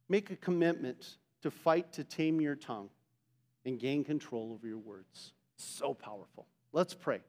make 0.09 0.29
a 0.29 0.35
commitment 0.35 1.17
to 1.41 1.51
fight 1.51 1.93
to 1.93 2.03
tame 2.03 2.41
your 2.41 2.55
tongue 2.55 2.89
and 3.65 3.79
gain 3.79 4.03
control 4.03 4.51
over 4.53 4.67
your 4.67 4.77
words. 4.77 5.33
So 5.57 5.93
powerful. 5.93 6.47
Let's 6.71 6.93
pray. 6.93 7.19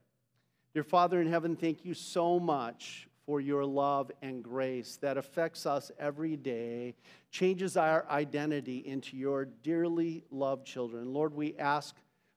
Dear 0.75 0.85
Father 0.85 1.21
in 1.21 1.29
heaven, 1.29 1.57
thank 1.57 1.85
you 1.85 1.95
so 1.95 2.39
much 2.39 3.09
for 3.29 3.41
your 3.41 3.65
love 3.65 4.11
and 4.23 4.43
grace 4.43 4.97
that 5.03 5.19
affects 5.19 5.67
us 5.67 5.91
every 5.99 6.37
day, 6.37 6.95
changes 7.31 7.77
our 7.77 8.07
identity 8.11 8.79
into 8.87 9.17
your 9.19 9.45
dearly 9.45 10.25
loved 10.31 10.67
children. 10.67 11.13
Lord, 11.13 11.35
we 11.35 11.55
ask 11.59 11.95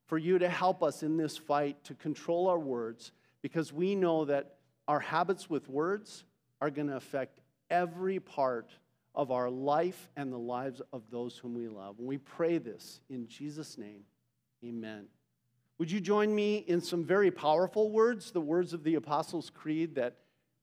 for 0.07 0.17
you 0.17 0.37
to 0.39 0.49
help 0.49 0.83
us 0.83 1.03
in 1.03 1.15
this 1.15 1.37
fight 1.37 1.81
to 1.85 1.93
control 1.93 2.49
our 2.49 2.59
words 2.59 3.13
because 3.41 3.71
we 3.71 3.95
know 3.95 4.25
that 4.25 4.55
our 4.87 4.99
habits 4.99 5.49
with 5.49 5.69
words 5.69 6.25
are 6.59 6.69
going 6.69 6.87
to 6.87 6.97
affect 6.97 7.39
every 7.69 8.19
part 8.19 8.71
of 9.15 9.31
our 9.31 9.49
life 9.49 10.09
and 10.17 10.31
the 10.31 10.37
lives 10.37 10.81
of 10.91 11.03
those 11.09 11.37
whom 11.37 11.55
we 11.55 11.69
love. 11.69 11.99
And 11.99 12.07
we 12.07 12.17
pray 12.17 12.57
this 12.57 12.99
in 13.09 13.27
Jesus' 13.27 13.77
name. 13.77 14.01
Amen. 14.65 15.05
Would 15.81 15.89
you 15.89 15.99
join 15.99 16.35
me 16.35 16.57
in 16.57 16.79
some 16.79 17.03
very 17.03 17.31
powerful 17.31 17.89
words, 17.89 18.29
the 18.29 18.39
words 18.39 18.71
of 18.71 18.83
the 18.83 18.93
Apostles' 18.93 19.49
Creed 19.49 19.95
that 19.95 20.13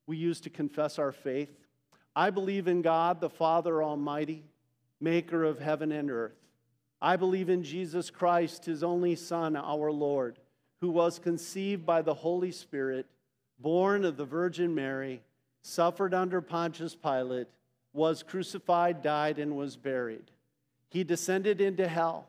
we 0.06 0.16
use 0.16 0.40
to 0.42 0.48
confess 0.48 0.96
our 0.96 1.10
faith? 1.10 1.50
I 2.14 2.30
believe 2.30 2.68
in 2.68 2.82
God, 2.82 3.20
the 3.20 3.28
Father 3.28 3.82
Almighty, 3.82 4.44
maker 5.00 5.42
of 5.42 5.58
heaven 5.58 5.90
and 5.90 6.08
earth. 6.08 6.36
I 7.02 7.16
believe 7.16 7.48
in 7.48 7.64
Jesus 7.64 8.10
Christ, 8.10 8.66
his 8.66 8.84
only 8.84 9.16
Son, 9.16 9.56
our 9.56 9.90
Lord, 9.90 10.38
who 10.80 10.88
was 10.88 11.18
conceived 11.18 11.84
by 11.84 12.00
the 12.00 12.14
Holy 12.14 12.52
Spirit, 12.52 13.06
born 13.58 14.04
of 14.04 14.16
the 14.16 14.24
Virgin 14.24 14.72
Mary, 14.72 15.20
suffered 15.62 16.14
under 16.14 16.40
Pontius 16.40 16.94
Pilate, 16.94 17.48
was 17.92 18.22
crucified, 18.22 19.02
died, 19.02 19.40
and 19.40 19.56
was 19.56 19.76
buried. 19.76 20.30
He 20.90 21.02
descended 21.02 21.60
into 21.60 21.88
hell. 21.88 22.28